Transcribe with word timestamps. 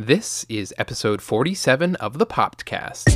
This 0.00 0.46
is 0.48 0.72
episode 0.78 1.20
47 1.20 1.96
of 1.96 2.18
the 2.18 2.24
Popcast. 2.24 3.08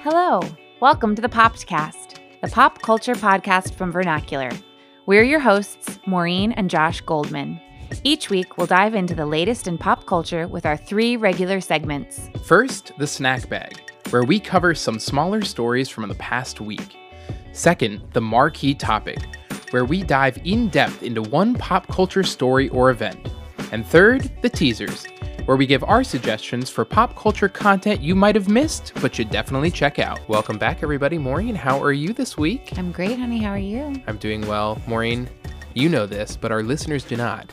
Hello, 0.00 0.40
welcome 0.80 1.14
to 1.14 1.20
the 1.20 1.28
Popcast, 1.28 2.18
the 2.40 2.48
pop 2.48 2.80
culture 2.80 3.14
podcast 3.14 3.74
from 3.74 3.92
Vernacular. 3.92 4.48
We're 5.04 5.24
your 5.24 5.40
hosts, 5.40 5.98
Maureen 6.06 6.52
and 6.52 6.70
Josh 6.70 7.02
Goldman. 7.02 7.60
Each 8.02 8.30
week, 8.30 8.56
we'll 8.56 8.66
dive 8.66 8.94
into 8.94 9.14
the 9.14 9.26
latest 9.26 9.68
in 9.68 9.76
pop 9.76 10.06
culture 10.06 10.48
with 10.48 10.64
our 10.64 10.78
three 10.78 11.18
regular 11.18 11.60
segments. 11.60 12.30
First, 12.46 12.92
the 12.96 13.06
snack 13.06 13.46
bag, 13.50 13.92
where 14.08 14.24
we 14.24 14.40
cover 14.40 14.74
some 14.74 14.98
smaller 14.98 15.42
stories 15.42 15.90
from 15.90 16.08
the 16.08 16.14
past 16.14 16.62
week. 16.62 16.96
Second, 17.52 18.00
the 18.14 18.22
marquee 18.22 18.74
topic, 18.74 19.18
where 19.68 19.84
we 19.84 20.02
dive 20.02 20.38
in 20.46 20.70
depth 20.70 21.02
into 21.02 21.20
one 21.20 21.52
pop 21.52 21.86
culture 21.88 22.22
story 22.22 22.70
or 22.70 22.88
event. 22.88 23.28
And 23.72 23.86
third, 23.86 24.30
the 24.42 24.50
teasers, 24.50 25.06
where 25.46 25.56
we 25.56 25.64
give 25.64 25.82
our 25.84 26.04
suggestions 26.04 26.68
for 26.68 26.84
pop 26.84 27.16
culture 27.16 27.48
content 27.48 28.02
you 28.02 28.14
might 28.14 28.34
have 28.34 28.46
missed, 28.46 28.92
but 29.00 29.14
should 29.14 29.30
definitely 29.30 29.70
check 29.70 29.98
out. 29.98 30.20
Welcome 30.28 30.58
back, 30.58 30.82
everybody. 30.82 31.16
Maureen, 31.16 31.54
how 31.54 31.82
are 31.82 31.94
you 31.94 32.12
this 32.12 32.36
week? 32.36 32.76
I'm 32.76 32.92
great, 32.92 33.18
honey. 33.18 33.38
How 33.38 33.52
are 33.52 33.58
you? 33.58 33.94
I'm 34.06 34.18
doing 34.18 34.46
well. 34.46 34.78
Maureen, 34.86 35.26
you 35.72 35.88
know 35.88 36.04
this, 36.04 36.36
but 36.36 36.52
our 36.52 36.62
listeners 36.62 37.02
do 37.02 37.16
not. 37.16 37.50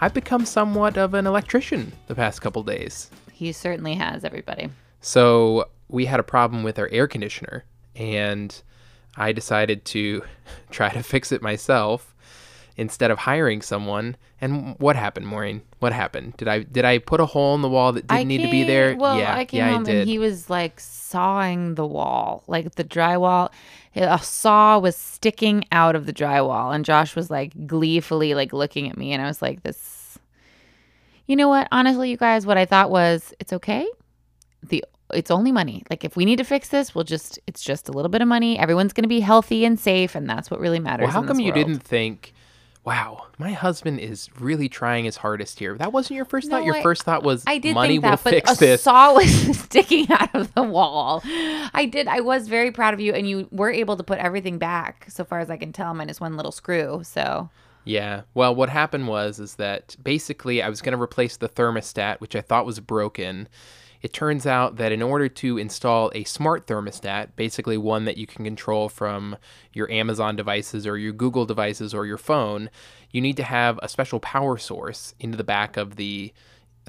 I've 0.00 0.14
become 0.14 0.46
somewhat 0.46 0.96
of 0.96 1.12
an 1.12 1.26
electrician 1.26 1.92
the 2.06 2.14
past 2.14 2.40
couple 2.40 2.62
days. 2.62 3.10
He 3.30 3.52
certainly 3.52 3.96
has, 3.96 4.24
everybody. 4.24 4.70
So 5.02 5.68
we 5.88 6.06
had 6.06 6.20
a 6.20 6.22
problem 6.22 6.62
with 6.62 6.78
our 6.78 6.88
air 6.88 7.06
conditioner, 7.06 7.66
and 7.94 8.62
I 9.14 9.32
decided 9.32 9.84
to 9.84 10.22
try 10.70 10.88
to 10.88 11.02
fix 11.02 11.32
it 11.32 11.42
myself 11.42 12.09
instead 12.80 13.10
of 13.10 13.18
hiring 13.18 13.60
someone. 13.60 14.16
And 14.40 14.74
what 14.78 14.96
happened, 14.96 15.26
Maureen? 15.26 15.60
What 15.80 15.92
happened? 15.92 16.36
Did 16.38 16.48
I 16.48 16.60
did 16.60 16.86
I 16.86 16.96
put 16.98 17.20
a 17.20 17.26
hole 17.26 17.54
in 17.54 17.60
the 17.60 17.68
wall 17.68 17.92
that 17.92 18.06
didn't 18.06 18.28
need 18.28 18.42
to 18.42 18.50
be 18.50 18.64
there? 18.64 18.96
Well, 18.96 19.18
yeah, 19.18 19.36
I 19.36 19.44
came 19.44 19.58
yeah, 19.58 19.72
home 19.72 19.86
I 19.86 19.90
and 19.90 20.08
he 20.08 20.18
was 20.18 20.48
like 20.48 20.80
sawing 20.80 21.74
the 21.74 21.86
wall, 21.86 22.42
like 22.48 22.74
the 22.74 22.84
drywall. 22.84 23.50
A 23.94 24.18
saw 24.18 24.78
was 24.78 24.96
sticking 24.96 25.64
out 25.70 25.94
of 25.94 26.06
the 26.06 26.12
drywall, 26.12 26.74
and 26.74 26.84
Josh 26.84 27.14
was 27.14 27.30
like 27.30 27.66
gleefully 27.66 28.34
like 28.34 28.52
looking 28.54 28.88
at 28.88 28.96
me, 28.96 29.12
and 29.12 29.22
I 29.22 29.26
was 29.26 29.42
like, 29.42 29.62
"This." 29.62 30.18
You 31.26 31.36
know 31.36 31.48
what? 31.48 31.68
Honestly, 31.70 32.10
you 32.10 32.16
guys, 32.16 32.44
what 32.44 32.56
I 32.56 32.64
thought 32.64 32.90
was, 32.90 33.32
it's 33.38 33.52
okay. 33.52 33.86
The 34.64 34.84
it's 35.12 35.30
only 35.30 35.52
money. 35.52 35.82
Like 35.90 36.02
if 36.02 36.16
we 36.16 36.24
need 36.24 36.36
to 36.36 36.44
fix 36.44 36.70
this, 36.70 36.94
we'll 36.94 37.04
just 37.04 37.38
it's 37.46 37.62
just 37.62 37.90
a 37.90 37.92
little 37.92 38.08
bit 38.08 38.22
of 38.22 38.28
money. 38.28 38.58
Everyone's 38.58 38.94
going 38.94 39.04
to 39.04 39.08
be 39.08 39.20
healthy 39.20 39.66
and 39.66 39.78
safe, 39.78 40.14
and 40.14 40.28
that's 40.30 40.50
what 40.50 40.60
really 40.60 40.80
matters. 40.80 41.04
well, 41.04 41.12
how 41.12 41.22
come 41.22 41.40
you 41.40 41.52
world. 41.52 41.66
didn't 41.66 41.82
think? 41.82 42.32
Wow, 42.82 43.26
my 43.38 43.52
husband 43.52 44.00
is 44.00 44.30
really 44.38 44.68
trying 44.68 45.04
his 45.04 45.18
hardest 45.18 45.58
here. 45.58 45.76
That 45.76 45.92
wasn't 45.92 46.16
your 46.16 46.24
first 46.24 46.48
thought. 46.48 46.64
Your 46.64 46.76
I- 46.76 46.82
first 46.82 47.02
thought 47.02 47.22
was 47.22 47.44
I 47.46 47.58
did 47.58 47.74
money 47.74 47.94
think 47.94 48.02
that, 48.02 48.10
will 48.10 48.16
but 48.24 48.30
fix 48.30 48.52
a 48.52 48.56
this. 48.56 48.82
saw 48.82 49.12
was 49.14 49.58
sticking 49.58 50.10
out 50.10 50.34
of 50.34 50.54
the 50.54 50.62
wall. 50.62 51.22
I 51.24 51.86
did. 51.90 52.08
I 52.08 52.20
was 52.20 52.48
very 52.48 52.70
proud 52.72 52.94
of 52.94 53.00
you, 53.00 53.12
and 53.12 53.28
you 53.28 53.48
were 53.50 53.70
able 53.70 53.96
to 53.98 54.02
put 54.02 54.18
everything 54.18 54.56
back, 54.58 55.06
so 55.08 55.24
far 55.24 55.40
as 55.40 55.50
I 55.50 55.58
can 55.58 55.72
tell, 55.72 55.92
minus 55.92 56.20
one 56.20 56.36
little 56.36 56.52
screw. 56.52 57.02
So 57.04 57.50
Yeah. 57.84 58.22
Well, 58.32 58.54
what 58.54 58.70
happened 58.70 59.08
was 59.08 59.38
is 59.40 59.56
that 59.56 59.96
basically 60.02 60.62
I 60.62 60.70
was 60.70 60.80
going 60.80 60.96
to 60.96 61.02
replace 61.02 61.36
the 61.36 61.48
thermostat, 61.50 62.20
which 62.20 62.34
I 62.34 62.40
thought 62.40 62.64
was 62.66 62.80
broken. 62.80 63.46
It 64.02 64.12
turns 64.12 64.46
out 64.46 64.76
that 64.76 64.92
in 64.92 65.02
order 65.02 65.28
to 65.28 65.58
install 65.58 66.10
a 66.14 66.24
smart 66.24 66.66
thermostat, 66.66 67.36
basically 67.36 67.76
one 67.76 68.06
that 68.06 68.16
you 68.16 68.26
can 68.26 68.44
control 68.44 68.88
from 68.88 69.36
your 69.72 69.90
Amazon 69.90 70.36
devices 70.36 70.86
or 70.86 70.96
your 70.96 71.12
Google 71.12 71.44
devices 71.44 71.92
or 71.92 72.06
your 72.06 72.18
phone, 72.18 72.70
you 73.10 73.20
need 73.20 73.36
to 73.36 73.42
have 73.42 73.78
a 73.82 73.88
special 73.88 74.20
power 74.20 74.56
source 74.56 75.14
into 75.20 75.36
the 75.36 75.44
back 75.44 75.76
of 75.76 75.96
the 75.96 76.32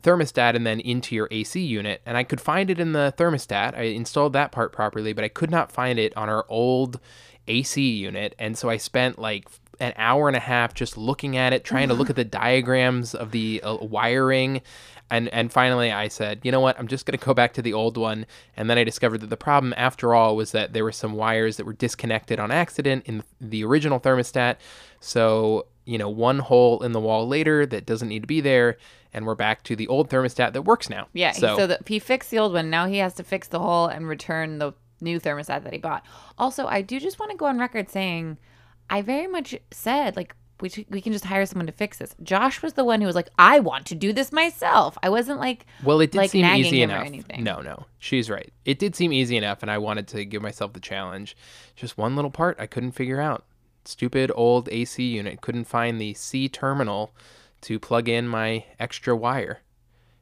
thermostat 0.02 0.56
and 0.56 0.66
then 0.66 0.80
into 0.80 1.14
your 1.14 1.28
AC 1.32 1.60
unit. 1.60 2.02
And 2.06 2.18
I 2.18 2.24
could 2.24 2.42
find 2.42 2.70
it 2.70 2.80
in 2.80 2.94
the 2.94 3.14
thermostat. 3.18 3.78
I 3.78 3.84
installed 3.84 4.34
that 4.34 4.52
part 4.52 4.72
properly, 4.72 5.14
but 5.14 5.24
I 5.24 5.30
could 5.30 5.52
not 5.52 5.72
find 5.72 6.00
it 6.00 6.16
on 6.16 6.30
our 6.30 6.46
old 6.48 7.00
AC 7.48 7.82
unit. 7.82 8.36
And 8.40 8.58
so 8.58 8.70
I 8.70 8.78
spent 8.78 9.20
like 9.20 9.48
an 9.82 9.94
hour 9.98 10.28
and 10.28 10.38
a 10.38 10.40
half 10.40 10.76
just 10.76 10.96
looking 10.96 11.36
at 11.36 11.54
it, 11.54 11.64
trying 11.64 11.88
to 11.88 11.96
look 11.96 12.10
at 12.12 12.16
the 12.16 12.24
diagrams 12.24 13.16
of 13.16 13.32
the 13.32 13.60
uh, 13.64 13.76
wiring. 13.78 14.62
And, 15.10 15.28
and 15.30 15.52
finally, 15.52 15.92
I 15.92 16.08
said, 16.08 16.40
you 16.44 16.52
know 16.52 16.60
what? 16.60 16.80
I'm 16.80 16.88
just 16.88 17.06
going 17.06 17.18
to 17.18 17.26
go 17.26 17.34
back 17.34 17.54
to 17.54 17.64
the 17.64 17.74
old 17.74 17.98
one. 17.98 18.28
And 18.56 18.70
then 18.70 18.78
I 18.78 18.84
discovered 18.84 19.18
that 19.22 19.32
the 19.32 19.38
problem, 19.38 19.74
after 19.76 20.14
all, 20.14 20.36
was 20.36 20.52
that 20.52 20.74
there 20.74 20.84
were 20.84 20.92
some 20.92 21.14
wires 21.14 21.58
that 21.58 21.66
were 21.66 21.74
disconnected 21.74 22.40
on 22.40 22.52
accident 22.52 23.04
in 23.08 23.24
the 23.42 23.66
original 23.66 24.00
thermostat. 24.00 24.58
So, 25.00 25.66
you 25.84 25.98
know, 25.98 26.10
one 26.10 26.40
hole 26.40 26.82
in 26.84 26.92
the 26.92 27.00
wall 27.00 27.28
later 27.28 27.66
that 27.66 27.88
doesn't 27.88 28.08
need 28.08 28.22
to 28.22 28.28
be 28.28 28.40
there. 28.40 28.78
And 29.14 29.26
we're 29.26 29.36
back 29.36 29.64
to 29.64 29.76
the 29.76 29.88
old 29.88 30.12
thermostat 30.12 30.54
that 30.54 30.62
works 30.62 30.90
now. 30.90 31.08
yeah, 31.12 31.32
So, 31.32 31.58
so, 31.58 31.68
that 31.68 31.88
he 31.88 31.98
fixed 31.98 32.30
the 32.30 32.38
old 32.38 32.54
one. 32.54 32.70
Now 32.70 32.86
he 32.86 33.00
has 33.00 33.16
to 33.16 33.24
fix 33.24 33.48
the 33.48 33.60
hole 33.60 33.88
and 33.88 34.08
return 34.08 34.60
the 34.60 34.74
new 35.02 35.20
thermostat 35.20 35.64
that 35.64 35.74
he 35.74 35.80
bought. 35.80 36.06
Also, 36.38 36.68
I 36.68 36.84
do 36.84 37.00
just 37.00 37.20
want 37.20 37.32
to 37.32 37.38
go 37.38 37.48
on 37.48 37.58
record 37.58 37.90
saying, 37.90 38.38
I 38.92 39.02
very 39.02 39.28
much 39.28 39.56
said 39.72 40.16
like. 40.16 40.36
We, 40.60 40.86
we 40.92 41.02
can 41.02 41.12
just 41.12 41.26
hire 41.26 41.44
someone 41.48 41.66
to 41.66 41.72
fix 41.72 41.98
this. 41.98 42.14
Josh 42.22 42.62
was 42.62 42.74
the 42.74 42.84
one 42.84 43.02
who 43.02 43.08
was 43.08 43.16
like, 43.16 43.30
I 43.40 43.60
want 43.60 43.88
to 43.88 43.96
do 43.96 44.14
this 44.14 44.32
myself. 44.32 44.96
I 45.02 45.10
wasn't 45.10 45.40
like, 45.40 45.66
Well, 45.84 46.00
it 46.02 46.12
did 46.12 46.20
like, 46.20 46.30
seem 46.30 46.46
easy 46.46 46.84
enough. 46.84 47.10
No, 47.40 47.62
no, 47.62 47.88
she's 47.98 48.30
right. 48.30 48.54
It 48.64 48.78
did 48.78 48.96
seem 48.96 49.12
easy 49.12 49.38
enough, 49.38 49.64
and 49.64 49.72
I 49.72 49.80
wanted 49.80 50.08
to 50.10 50.24
give 50.24 50.44
myself 50.44 50.74
the 50.74 50.80
challenge. 50.80 51.36
Just 51.76 51.98
one 51.98 52.16
little 52.16 52.30
part 52.30 52.58
I 52.60 52.68
couldn't 52.68 52.92
figure 52.92 53.20
out. 53.20 53.44
Stupid 53.86 54.32
old 54.36 54.70
AC 54.70 55.04
unit 55.04 55.42
couldn't 55.42 55.66
find 55.66 56.00
the 56.00 56.14
C 56.14 56.48
terminal 56.48 57.12
to 57.62 57.80
plug 57.80 58.08
in 58.08 58.28
my 58.28 58.66
extra 58.80 59.16
wire. 59.16 59.62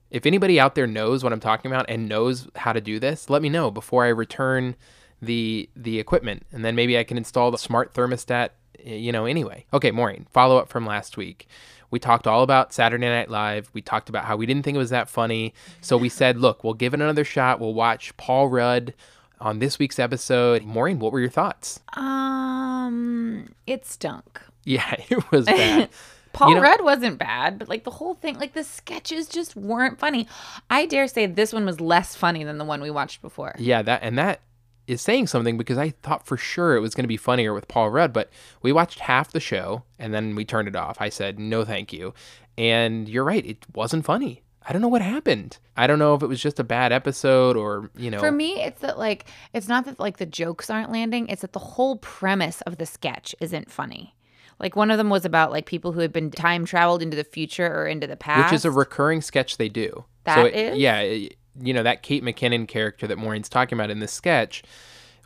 If 0.10 0.26
anybody 0.26 0.58
out 0.58 0.76
there 0.76 0.88
knows 0.88 1.22
what 1.22 1.34
I'm 1.34 1.42
talking 1.42 1.70
about 1.70 1.86
and 1.90 2.08
knows 2.08 2.48
how 2.56 2.72
to 2.72 2.80
do 2.80 2.98
this, 2.98 3.30
let 3.30 3.42
me 3.42 3.50
know 3.50 3.70
before 3.72 4.06
I 4.06 4.10
return 4.10 4.78
the 5.22 5.70
the 5.76 6.00
equipment, 6.00 6.46
and 6.52 6.64
then 6.64 6.76
maybe 6.76 6.98
I 6.98 7.04
can 7.04 7.18
install 7.18 7.52
the 7.52 7.58
smart 7.58 7.94
thermostat. 7.94 8.52
You 8.86 9.12
know, 9.12 9.26
anyway. 9.26 9.66
Okay, 9.74 9.92
Maureen. 9.92 10.28
Follow 10.32 10.58
up 10.58 10.70
from 10.70 10.86
last 10.86 11.18
week. 11.18 11.48
We 11.92 12.00
talked 12.00 12.28
all 12.28 12.44
about 12.44 12.72
Saturday 12.72 13.08
Night 13.10 13.30
Live. 13.30 13.70
We 13.74 13.82
talked 13.82 14.10
about 14.10 14.26
how 14.26 14.36
we 14.38 14.46
didn't 14.46 14.64
think 14.64 14.76
it 14.76 14.80
was 14.80 14.92
that 14.92 15.10
funny. 15.10 15.54
So 15.82 15.98
we 15.98 16.08
said, 16.10 16.38
look, 16.38 16.64
we'll 16.64 16.76
give 16.76 16.94
it 16.94 17.02
another 17.02 17.24
shot. 17.24 17.60
We'll 17.60 17.74
watch 17.74 18.16
Paul 18.16 18.48
Rudd 18.48 18.94
on 19.42 19.58
this 19.60 19.80
week's 19.80 19.98
episode. 19.98 20.64
Maureen, 20.64 21.00
what 21.00 21.12
were 21.12 21.20
your 21.20 21.30
thoughts? 21.30 21.80
um, 21.96 23.54
it 23.66 23.86
stunk. 23.86 24.42
Yeah, 24.66 24.96
it 25.10 25.32
was 25.32 25.46
bad. 25.46 25.90
Paul 26.34 26.50
You 26.50 26.56
know- 26.56 26.62
Rudd 26.62 26.84
wasn't 26.84 27.18
bad, 27.18 27.58
but 27.58 27.70
like 27.70 27.84
the 27.86 27.92
whole 27.92 28.14
thing, 28.14 28.38
like 28.38 28.54
the 28.54 28.64
sketches 28.64 29.28
just 29.28 29.56
weren't 29.56 29.98
funny. 29.98 30.28
I 30.70 30.86
dare 30.86 31.08
say 31.08 31.26
this 31.26 31.52
one 31.54 31.66
was 31.66 31.82
less 31.82 32.16
funny 32.16 32.44
than 32.44 32.60
the 32.60 32.66
one 32.66 32.82
we 32.82 32.92
watched 32.92 33.22
before. 33.24 33.56
Yeah, 33.58 33.82
that 33.82 34.04
and 34.04 34.16
that 34.20 34.42
is 34.90 35.02
saying 35.02 35.28
something 35.28 35.58
because 35.58 35.78
I 35.78 35.92
thought 36.02 36.26
for 36.26 36.36
sure 36.38 36.76
it 36.76 36.80
was 36.82 36.96
going 36.96 37.04
to 37.04 37.08
be 37.10 37.18
funnier 37.18 37.54
with 37.54 37.68
Paul 37.68 37.90
Rudd, 37.92 38.12
but 38.12 38.30
we 38.62 38.72
watched 38.72 39.00
half 39.00 39.32
the 39.32 39.40
show 39.40 39.84
and 39.98 40.14
then 40.14 40.36
we 40.36 40.44
turned 40.46 40.68
it 40.68 40.76
off. 40.76 40.98
I 41.00 41.10
said, 41.10 41.40
"No, 41.40 41.64
thank 41.64 41.94
you." 41.94 42.14
And 42.58 43.08
you're 43.08 43.24
right, 43.24 43.46
it 43.46 43.66
wasn't 43.74 44.04
funny. 44.06 44.44
I 44.68 44.74
don't 44.74 44.82
know 44.82 44.90
what 44.90 45.02
happened. 45.02 45.58
I 45.78 45.88
don't 45.88 46.00
know 46.00 46.14
if 46.14 46.22
it 46.22 46.28
was 46.28 46.42
just 46.42 46.60
a 46.60 46.64
bad 46.64 46.92
episode 46.92 47.56
or, 47.56 47.90
you 47.96 48.12
know. 48.12 48.20
For 48.20 48.32
me, 48.32 48.62
it's 48.62 48.82
that 48.82 49.00
like 49.00 49.26
it's 49.54 49.68
not 49.68 49.86
that 49.86 50.00
like 50.00 50.18
the 50.18 50.26
jokes 50.26 50.70
aren't 50.70 50.92
landing, 50.92 51.28
it's 51.30 51.42
that 51.42 51.54
the 51.54 51.60
whole 51.60 51.98
premise 51.98 52.62
of 52.62 52.78
the 52.78 52.86
sketch 52.86 53.34
isn't 53.40 53.72
funny. 53.72 54.16
Like 54.60 54.76
one 54.76 54.92
of 54.92 54.98
them 54.98 55.10
was 55.10 55.24
about 55.24 55.52
like 55.52 55.66
people 55.66 55.94
who 55.94 56.02
had 56.02 56.12
been 56.12 56.32
time 56.32 56.66
traveled 56.66 57.02
into 57.02 57.16
the 57.16 57.24
future 57.24 57.66
or 57.74 57.88
into 57.88 58.08
the 58.08 58.18
past. 58.18 58.52
which 58.52 58.58
is 58.58 58.66
a 58.66 58.72
recurring 58.72 59.22
sketch 59.22 59.56
they 59.58 59.70
do. 59.70 60.04
That 60.26 60.36
so 60.36 60.46
it- 60.46 60.56
is? 60.56 60.78
yeah, 60.78 61.00
it- 61.00 61.36
you 61.62 61.74
know 61.74 61.84
that 61.84 62.04
Kate 62.04 62.24
McKinnon 62.24 62.68
character 62.68 63.08
that 63.08 63.18
Maureen's 63.18 63.50
talking 63.50 63.78
about 63.78 63.90
in 63.90 64.00
this 64.00 64.14
sketch, 64.14 64.64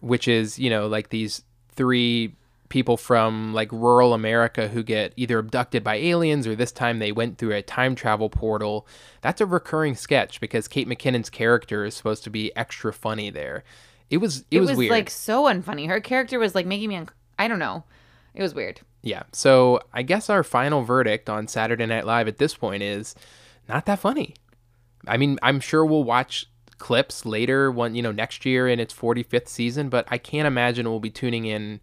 which 0.01 0.27
is 0.27 0.59
you 0.59 0.69
know 0.69 0.87
like 0.87 1.09
these 1.09 1.43
three 1.69 2.35
people 2.73 2.97
from 2.97 3.53
like 3.53 3.71
rural 3.71 4.15
America 4.15 4.67
who 4.67 4.81
get 4.81 5.13
either 5.15 5.37
abducted 5.37 5.83
by 5.83 5.95
aliens 5.95 6.47
or 6.47 6.55
this 6.55 6.71
time 6.71 6.97
they 6.97 7.11
went 7.11 7.37
through 7.37 7.53
a 7.53 7.61
time 7.61 7.93
travel 7.93 8.29
portal. 8.29 8.87
That's 9.21 9.41
a 9.41 9.45
recurring 9.45 9.93
sketch 9.93 10.41
because 10.41 10.67
Kate 10.67 10.87
McKinnon's 10.87 11.29
character 11.29 11.85
is 11.85 11.93
supposed 11.93 12.23
to 12.23 12.31
be 12.31 12.55
extra 12.55 12.91
funny 12.91 13.29
there. 13.29 13.63
It 14.09 14.17
was 14.17 14.39
it, 14.49 14.57
it 14.57 14.59
was, 14.59 14.69
was, 14.71 14.77
weird. 14.77 14.91
like 14.91 15.09
so 15.11 15.43
unfunny. 15.43 15.87
Her 15.87 15.99
character 15.99 16.39
was 16.39 16.55
like 16.55 16.65
making 16.65 16.89
me 16.89 16.95
un- 16.95 17.09
I 17.37 17.47
don't 17.47 17.59
know. 17.59 17.83
It 18.33 18.41
was 18.41 18.55
weird. 18.55 18.81
Yeah. 19.03 19.23
So 19.33 19.79
I 19.93 20.01
guess 20.01 20.29
our 20.29 20.43
final 20.43 20.81
verdict 20.81 21.29
on 21.29 21.47
Saturday 21.47 21.85
Night 21.85 22.07
Live 22.07 22.27
at 22.27 22.37
this 22.37 22.55
point 22.55 22.81
is 22.81 23.13
not 23.69 23.85
that 23.85 23.99
funny. 23.99 24.33
I 25.07 25.17
mean, 25.17 25.39
I'm 25.41 25.59
sure 25.59 25.85
we'll 25.85 26.03
watch 26.03 26.47
clips 26.77 27.25
later 27.25 27.71
one, 27.71 27.95
you 27.95 28.01
know, 28.01 28.11
next 28.11 28.45
year 28.45 28.67
in 28.67 28.79
its 28.79 28.93
45th 28.93 29.47
season, 29.47 29.89
but 29.89 30.05
I 30.09 30.17
can't 30.17 30.47
imagine 30.47 30.89
we'll 30.89 30.99
be 30.99 31.09
tuning 31.09 31.45
in 31.45 31.79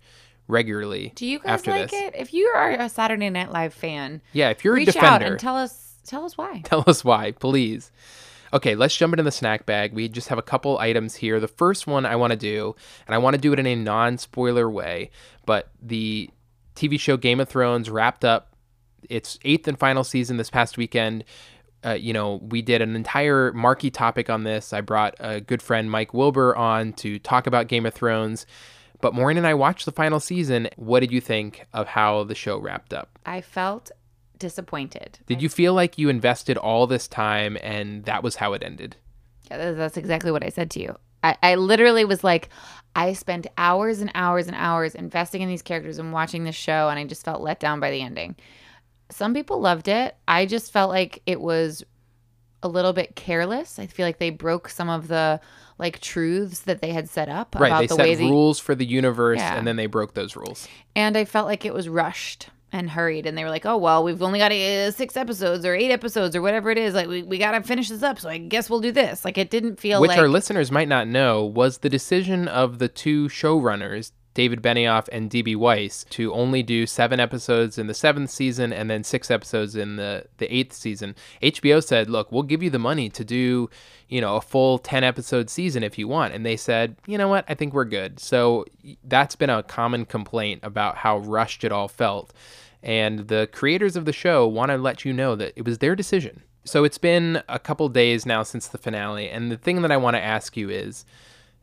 regularly. 0.49 1.12
Do 1.14 1.26
you 1.26 1.38
guys 1.38 1.67
like 1.67 1.90
this. 1.90 2.00
it? 2.00 2.14
If 2.17 2.34
you 2.34 2.46
are 2.55 2.70
a 2.72 2.88
Saturday 2.88 3.31
Night 3.31 3.50
Live 3.50 3.72
fan, 3.72 4.20
Yeah, 4.32 4.50
if 4.50 4.64
you're 4.64 4.75
a 4.75 4.76
reach 4.76 4.87
defender, 4.87 5.06
out 5.06 5.22
and 5.22 5.38
tell 5.38 5.56
us 5.56 5.94
tell 6.05 6.25
us 6.25 6.37
why. 6.37 6.61
Tell 6.64 6.84
us 6.87 7.05
why, 7.05 7.32
please. 7.32 7.90
Okay, 8.52 8.75
let's 8.75 8.96
jump 8.96 9.14
into 9.14 9.23
the 9.23 9.31
snack 9.31 9.64
bag. 9.64 9.93
We 9.93 10.08
just 10.08 10.28
have 10.28 10.38
a 10.38 10.43
couple 10.43 10.76
items 10.78 11.14
here. 11.14 11.38
The 11.38 11.46
first 11.46 11.87
one 11.87 12.05
I 12.05 12.16
want 12.16 12.32
to 12.32 12.37
do, 12.37 12.75
and 13.06 13.14
I 13.14 13.19
want 13.19 13.34
to 13.34 13.40
do 13.40 13.52
it 13.52 13.61
in 13.61 13.66
a 13.66 13.76
non 13.76 14.19
spoiler 14.19 14.69
way, 14.69 15.11
but 15.46 15.70
the 15.81 16.31
TV 16.75 16.99
show 16.99 17.16
Game 17.16 17.38
of 17.38 17.49
Thrones 17.49 17.88
wrapped 17.88 18.25
up 18.25 18.56
its 19.08 19.38
eighth 19.44 19.69
and 19.69 19.78
final 19.78 20.02
season 20.05 20.37
this 20.37 20.50
past 20.50 20.76
weekend. 20.76 21.25
Uh, 21.85 21.93
you 21.93 22.12
know, 22.12 22.41
we 22.49 22.62
did 22.62 22.82
an 22.82 22.94
entire 22.94 23.53
marquee 23.53 23.91
topic 23.91 24.29
on 24.29 24.44
this. 24.44 24.73
I 24.73 24.81
brought 24.81 25.15
a 25.19 25.41
good 25.41 25.62
friend, 25.62 25.91
Mike 25.91 26.12
Wilbur, 26.12 26.55
on 26.55 26.93
to 26.94 27.19
talk 27.19 27.47
about 27.47 27.69
Game 27.69 27.87
of 27.87 27.94
Thrones. 27.94 28.47
But 29.00 29.15
Maureen 29.15 29.38
and 29.38 29.47
I 29.47 29.55
watched 29.55 29.87
the 29.87 29.93
final 29.93 30.21
season. 30.21 30.69
What 30.77 31.00
did 31.00 31.11
you 31.11 31.21
think 31.21 31.67
of 31.73 31.88
how 31.88 32.25
the 32.25 32.35
show 32.35 32.59
wrapped 32.59 32.93
up? 32.93 33.19
I 33.25 33.41
felt 33.41 33.91
disappointed. 34.38 35.19
Did 35.27 35.41
you 35.41 35.49
feel 35.49 35.75
like 35.75 35.97
you 35.97 36.09
invested 36.09 36.56
all 36.59 36.87
this 36.87 37.09
time 37.09 37.56
and 37.62 38.05
that 38.05 38.23
was 38.23 38.37
how 38.37 38.53
it 38.53 38.62
ended? 38.62 38.97
Yeah, 39.50 39.73
that's 39.73 39.97
exactly 39.97 40.31
what 40.31 40.44
I 40.44 40.49
said 40.49 40.71
to 40.73 40.81
you. 40.81 40.97
I, 41.23 41.37
I 41.43 41.55
literally 41.55 42.05
was 42.05 42.25
like, 42.25 42.49
I 42.97 43.12
spent 43.12 43.47
hours 43.56 44.00
and 44.00 44.11
hours 44.15 44.47
and 44.47 44.56
hours 44.56 44.94
investing 44.94 45.43
in 45.43 45.49
these 45.49 45.62
characters 45.62 45.99
and 45.99 46.12
watching 46.12 46.44
this 46.44 46.56
show, 46.56 46.88
and 46.88 46.99
I 46.99 47.05
just 47.05 47.25
felt 47.25 47.43
let 47.43 47.61
down 47.61 47.79
by 47.79 47.91
the 47.91 48.00
ending. 48.00 48.37
Some 49.11 49.35
people 49.35 49.61
loved 49.61 49.89
it. 49.89 50.17
I 50.29 50.47
just 50.47 50.73
felt 50.73 50.91
like 50.91 51.23
it 51.27 51.41
was 51.41 51.85
a 52.62 52.69
little 52.69 52.93
bit 52.93 53.17
careless. 53.17 53.79
I 53.79 53.87
feel 53.87 54.07
like 54.07 54.19
they 54.19 54.31
broke 54.31 54.69
some 54.69 54.89
of 54.89 55.09
the 55.09 55.41
like 55.79 55.99
truths 56.01 56.61
that 56.61 56.83
they 56.83 56.93
had 56.93 57.09
set 57.09 57.29
up 57.31 57.57
Right. 57.59 57.69
about 57.69 57.81
They 57.81 57.87
the 57.87 57.95
set 57.95 58.03
way 58.07 58.15
they 58.15 58.25
rules 58.29 58.59
for 58.59 58.75
the 58.75 58.85
universe 58.85 59.39
Yeah. 59.39 59.57
and 59.57 59.67
then 59.67 59.77
they 59.77 59.87
broke 59.87 60.12
those 60.15 60.37
rules. 60.37 60.69
and 60.95 61.17
I 61.17 61.25
felt 61.25 61.47
like 61.47 61.65
it 61.65 61.73
was 61.73 61.89
rushed 61.89 62.49
and 62.73 62.91
hurried 62.91 63.25
and 63.27 63.37
they 63.37 63.43
were 63.45 63.51
like, 63.51 63.65
"Oh, 63.67 63.79
well, 63.79 64.05
we've 64.05 64.23
only 64.23 64.39
got 64.39 64.53
uh, 64.53 64.91
6 64.93 65.17
episodes 65.17 65.65
or 65.65 65.75
8 65.75 65.91
episodes 65.91 66.37
or 66.37 66.43
whatever 66.43 66.71
it 66.71 66.79
is. 66.79 66.95
Like 66.95 67.09
we, 67.09 67.23
we 67.23 67.39
got 67.39 67.53
to 67.53 67.62
finish 67.62 67.89
this 67.89 68.03
up, 68.03 68.21
so 68.21 68.29
I 68.29 68.37
guess 68.39 68.69
we'll 68.71 68.81
do 68.81 68.93
this." 68.93 69.25
Like 69.25 69.39
it 69.39 69.51
didn't 69.51 69.81
feel 69.81 70.01
Which 70.01 70.11
like 70.11 70.19
our 70.19 70.29
listeners 70.29 70.71
might 70.71 70.87
not 70.87 71.09
know 71.09 71.43
was 71.45 71.79
the 71.79 71.89
decision 71.89 72.47
of 72.47 72.79
the 72.79 72.87
two 72.89 73.29
showrunners, 73.29 74.12
David 74.35 74.62
Benioff 74.62 75.09
and 75.11 75.31
DB 75.31 75.56
Weiss, 75.56 76.05
to 76.11 76.32
only 76.32 76.62
do 76.62 76.87
seven 76.87 77.19
episodes 77.19 77.79
in 77.79 77.88
the 77.88 77.94
seventh 77.94 78.31
season 78.31 78.73
and 78.73 78.88
then 78.88 79.03
six 79.03 79.31
episodes 79.31 79.75
in 79.75 79.97
the, 79.97 80.27
the 80.38 80.53
eighth 80.55 80.73
season. 80.73 81.17
HBO 81.43 81.82
said, 81.82 82.09
look, 82.09 82.31
we'll 82.31 82.44
give 82.44 82.62
you 82.62 82.71
the 82.71 82.79
money 82.79 83.09
to 83.09 83.25
do, 83.25 83.69
you 84.09 84.21
know, 84.21 84.37
a 84.37 84.41
full 84.41 84.79
10 84.79 85.03
episode 85.03 85.50
season 85.50 85.82
if 85.82 85.99
you 85.99 86.06
want. 86.06 86.32
And 86.32 86.47
they 86.47 86.56
said, 86.56 86.97
you 87.06 87.19
know 87.19 87.29
what? 87.29 87.44
I 87.49 87.55
think 87.55 87.75
we're 87.75 87.85
good. 87.85 88.21
So 88.21 88.67
that's 89.05 89.35
been 89.35 89.50
a 89.50 89.62
common 89.62 90.05
complaint 90.05 90.61
about 90.62 90.97
how 90.97 91.19
rushed 91.19 91.65
it 91.65 91.73
all 91.73 91.88
felt. 91.88 92.33
And 92.83 93.29
the 93.29 93.49
creators 93.53 93.97
of 93.97 94.05
the 94.05 94.12
show 94.12 94.47
want 94.47 94.71
to 94.71 94.79
let 94.79 95.05
you 95.05 95.12
know 95.12 95.37
that 95.37 95.53
it 95.56 95.65
was 95.65 95.79
their 95.79 95.97
decision. 95.97 96.43
So 96.65 96.85
it's 96.85 96.99
been 96.99 97.43
a 97.49 97.59
couple 97.59 97.88
days 97.88 98.25
now 98.25 98.43
since 98.43 98.69
the 98.69 98.79
finale. 98.79 99.29
And 99.29 99.50
the 99.50 99.56
thing 99.56 99.83
that 99.83 99.91
I 99.91 99.97
want 99.97 100.15
to 100.15 100.23
ask 100.23 100.56
you 100.56 100.71
is 100.71 101.05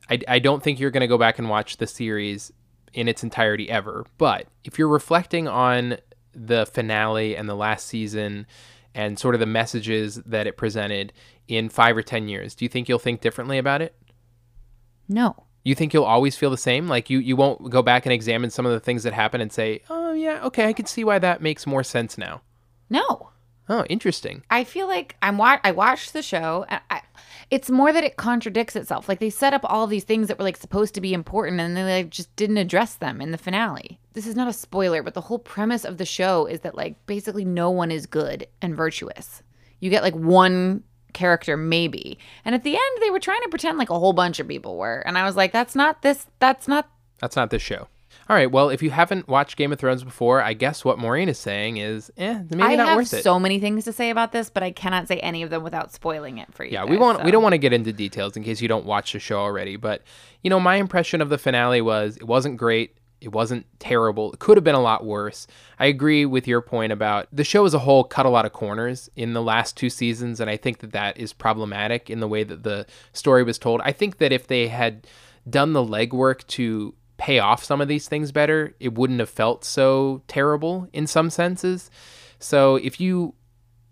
I, 0.10 0.20
I 0.28 0.40
don't 0.40 0.64
think 0.64 0.80
you're 0.80 0.92
going 0.92 1.02
to 1.02 1.08
go 1.08 1.18
back 1.18 1.40
and 1.40 1.50
watch 1.50 1.78
the 1.78 1.88
series 1.88 2.52
in 2.94 3.08
its 3.08 3.24
entirety 3.24 3.70
ever. 3.70 4.06
But 4.18 4.48
if 4.64 4.80
you're 4.80 4.88
reflecting 4.88 5.48
on 5.48 5.98
the 6.34 6.66
finale 6.66 7.36
and 7.36 7.50
the 7.50 7.56
last 7.56 7.88
season 7.88 8.46
and 8.94 9.20
sort 9.20 9.36
of 9.36 9.40
the 9.40 9.46
messages 9.46 10.16
that 10.26 10.48
it 10.48 10.58
presented 10.58 11.14
in 11.48 11.70
five 11.70 11.96
or 11.98 12.02
10 12.04 12.28
years, 12.28 12.56
do 12.56 12.66
you 12.66 12.70
think 12.70 12.88
you'll 12.90 13.00
think 13.00 13.22
differently 13.22 13.58
about 13.58 13.82
it? 13.82 13.96
no. 15.08 15.44
You 15.64 15.76
think 15.76 15.94
you'll 15.94 16.06
always 16.06 16.38
feel 16.38 16.50
the 16.50 16.56
same? 16.56 16.88
Like 16.88 17.10
you, 17.10 17.20
you 17.20 17.36
won't 17.36 17.70
go 17.70 17.82
back 17.82 18.06
and 18.06 18.14
examine 18.14 18.50
some 18.52 18.66
of 18.66 18.72
the 18.72 18.80
things 18.80 19.04
that 19.04 19.12
happened 19.12 19.42
and 19.42 19.52
say, 19.52 19.82
oh, 19.90 20.14
yeah, 20.14 20.40
okay, 20.46 20.66
I 20.66 20.72
can 20.72 20.86
see 20.86 21.04
why 21.04 21.20
that 21.20 21.42
makes 21.42 21.68
more 21.68 21.84
sense 21.84 22.18
now. 22.18 22.42
No. 22.90 23.32
Oh, 23.68 23.84
interesting. 23.90 24.44
I 24.50 24.64
feel 24.64 24.88
like 24.88 25.18
I'm 25.22 25.38
wa- 25.38 25.60
I 25.66 25.72
watched 25.72 26.14
the 26.14 26.22
show. 26.22 26.66
And 26.70 26.80
I, 26.90 27.02
it's 27.50 27.70
more 27.70 27.94
that 27.94 28.04
it 28.04 28.18
contradicts 28.18 28.76
itself. 28.76 29.08
Like 29.08 29.20
they 29.20 29.30
set 29.30 29.54
up 29.54 29.62
all 29.64 29.88
these 29.88 30.04
things 30.04 30.28
that 30.28 30.38
were 30.38 30.44
like 30.44 30.58
supposed 30.58 30.94
to 30.96 31.02
be 31.02 31.14
important, 31.14 31.60
and 31.60 31.76
they 31.76 31.84
like, 31.84 32.10
just 32.10 32.36
didn't 32.36 32.58
address 32.58 32.96
them 32.96 33.22
in 33.22 33.32
the 33.32 33.38
finale. 33.38 34.00
This 34.14 34.28
is 34.28 34.36
not 34.36 34.48
a 34.48 34.54
spoiler, 34.54 35.04
but 35.04 35.14
the 35.14 35.22
whole 35.22 35.40
premise 35.40 35.86
of 35.86 35.98
the 35.98 36.06
show 36.06 36.46
is 36.46 36.62
that 36.62 36.76
like 36.76 37.06
basically 37.06 37.46
no 37.46 37.70
one 37.70 37.92
is 37.92 38.06
good 38.06 38.48
and 38.62 38.76
virtuous. 38.76 39.44
You 39.80 39.90
get 39.90 40.04
like 40.04 40.16
one 40.16 40.84
character 41.14 41.58
maybe, 41.58 42.18
and 42.46 42.54
at 42.54 42.64
the 42.64 42.76
end 42.76 43.02
they 43.02 43.10
were 43.10 43.20
trying 43.20 43.42
to 43.44 43.50
pretend 43.50 43.78
like 43.78 43.90
a 43.90 44.00
whole 44.00 44.14
bunch 44.14 44.40
of 44.40 44.48
people 44.48 44.78
were, 44.78 45.04
and 45.06 45.18
I 45.18 45.26
was 45.26 45.36
like, 45.36 45.52
that's 45.52 45.76
not 45.76 46.02
this. 46.02 46.26
That's 46.40 46.68
not. 46.68 46.90
That's 47.20 47.36
not 47.36 47.50
this 47.50 47.62
show. 47.62 47.88
All 48.30 48.36
right. 48.36 48.52
Well, 48.52 48.70
if 48.70 48.84
you 48.84 48.92
haven't 48.92 49.28
watched 49.28 49.58
Game 49.58 49.72
of 49.72 49.80
Thrones 49.80 50.04
before, 50.04 50.42
I 50.42 50.54
guess 50.54 50.84
what 50.84 51.00
Maureen 51.00 51.30
is 51.30 51.38
saying 51.38 51.78
is, 51.78 52.12
eh, 52.18 52.42
maybe 52.50 52.64
I 52.64 52.76
not 52.76 52.96
worth 52.96 53.14
it. 53.14 53.16
I 53.16 53.18
have 53.18 53.24
so 53.24 53.40
many 53.40 53.60
things 53.60 53.86
to 53.86 53.94
say 53.94 54.10
about 54.10 54.32
this, 54.32 54.50
but 54.50 54.64
I 54.64 54.72
cannot 54.72 55.08
say 55.08 55.20
any 55.20 55.44
of 55.44 55.50
them 55.50 55.64
without 55.64 55.94
spoiling 55.94 56.38
it 56.38 56.54
for 56.54 56.64
you. 56.64 56.72
Yeah, 56.72 56.84
we 56.84 56.92
guys, 56.92 57.00
want 57.00 57.24
we 57.24 57.32
don't 57.32 57.44
want 57.44 57.54
to 57.54 57.58
get 57.58 57.74
into 57.74 57.94
details 57.94 58.36
in 58.36 58.44
case 58.44 58.62
you 58.62 58.68
don't 58.68 58.86
watch 58.86 59.14
the 59.14 59.20
show 59.20 59.40
already. 59.40 59.76
But 59.76 60.04
you 60.44 60.50
know, 60.50 60.60
my 60.60 60.76
impression 60.76 61.22
of 61.22 61.30
the 61.30 61.38
finale 61.38 61.82
was 61.82 62.18
it 62.18 62.28
wasn't 62.28 62.58
great. 62.58 62.98
It 63.20 63.32
wasn't 63.32 63.66
terrible. 63.80 64.32
It 64.34 64.40
could 64.40 64.58
have 64.58 64.64
been 64.64 64.76
a 64.76 64.82
lot 64.82 65.04
worse. 65.04 65.48
I 65.80 65.88
agree 65.88 66.26
with 66.26 66.48
your 66.48 66.62
point 66.62 66.92
about 66.92 67.28
the 67.32 67.44
show 67.44 67.66
as 67.66 67.74
a 67.74 67.80
whole 67.80 68.04
cut 68.04 68.28
a 68.28 68.30
lot 68.30 68.46
of 68.46 68.54
corners 68.54 69.10
in 69.16 69.34
the 69.34 69.42
last 69.42 69.76
two 69.76 69.90
seasons, 69.90 70.40
and 70.40 70.50
I 70.50 70.58
think 70.58 70.80
that 70.80 70.92
that 70.92 71.18
is 71.18 71.34
problematic 71.34 72.12
in 72.12 72.20
the 72.20 72.28
way 72.28 72.44
that 72.44 72.62
the 72.62 72.86
story 73.14 73.42
was 73.44 73.58
told. 73.58 73.82
I 73.84 73.92
think 73.92 74.20
that 74.20 74.32
if 74.32 74.46
they 74.46 74.68
had 74.68 75.08
done 75.50 75.74
the 75.74 75.84
legwork 75.84 76.46
to 76.48 76.94
pay 77.18 77.40
off 77.40 77.64
some 77.64 77.82
of 77.82 77.88
these 77.88 78.08
things 78.08 78.32
better, 78.32 78.76
it 78.80 78.94
wouldn't 78.94 79.20
have 79.20 79.30
felt 79.30 79.66
so 79.66 80.22
terrible 80.28 80.88
in 80.94 81.08
some 81.08 81.30
senses. 81.30 81.90
So 82.40 82.76
if 82.78 83.00
you 83.00 83.34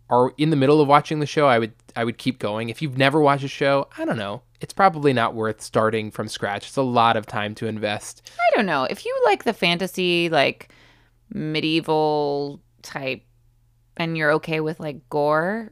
are 0.10 0.33
in 0.38 0.51
the 0.51 0.56
middle 0.56 0.81
of 0.81 0.88
watching 0.88 1.19
the 1.19 1.25
show, 1.25 1.48
I 1.48 1.60
would 1.60 1.74
I 1.95 2.04
would 2.04 2.18
keep 2.18 2.39
going. 2.39 2.69
If 2.69 2.81
you've 2.81 2.98
never 2.98 3.19
watched 3.19 3.44
a 3.44 3.50
show, 3.50 3.88
I 3.98 4.06
don't 4.06 4.18
know. 4.18 4.44
It's 4.62 4.74
probably 4.74 5.13
not 5.13 5.33
worth 5.33 5.62
starting 5.62 6.12
from 6.12 6.27
scratch. 6.27 6.68
It's 6.68 6.77
a 6.77 6.81
lot 6.81 7.18
of 7.18 7.25
time 7.25 7.56
to 7.56 7.68
invest. 7.68 8.30
I 8.38 8.56
don't 8.56 8.66
know. 8.66 8.83
If 8.83 9.06
you 9.06 9.22
like 9.25 9.44
the 9.44 9.54
fantasy, 9.54 10.30
like 10.30 10.69
medieval 11.30 12.62
type, 12.81 13.24
and 13.98 14.18
you're 14.18 14.33
okay 14.33 14.60
with 14.60 14.80
like 14.80 15.10
gore, 15.10 15.71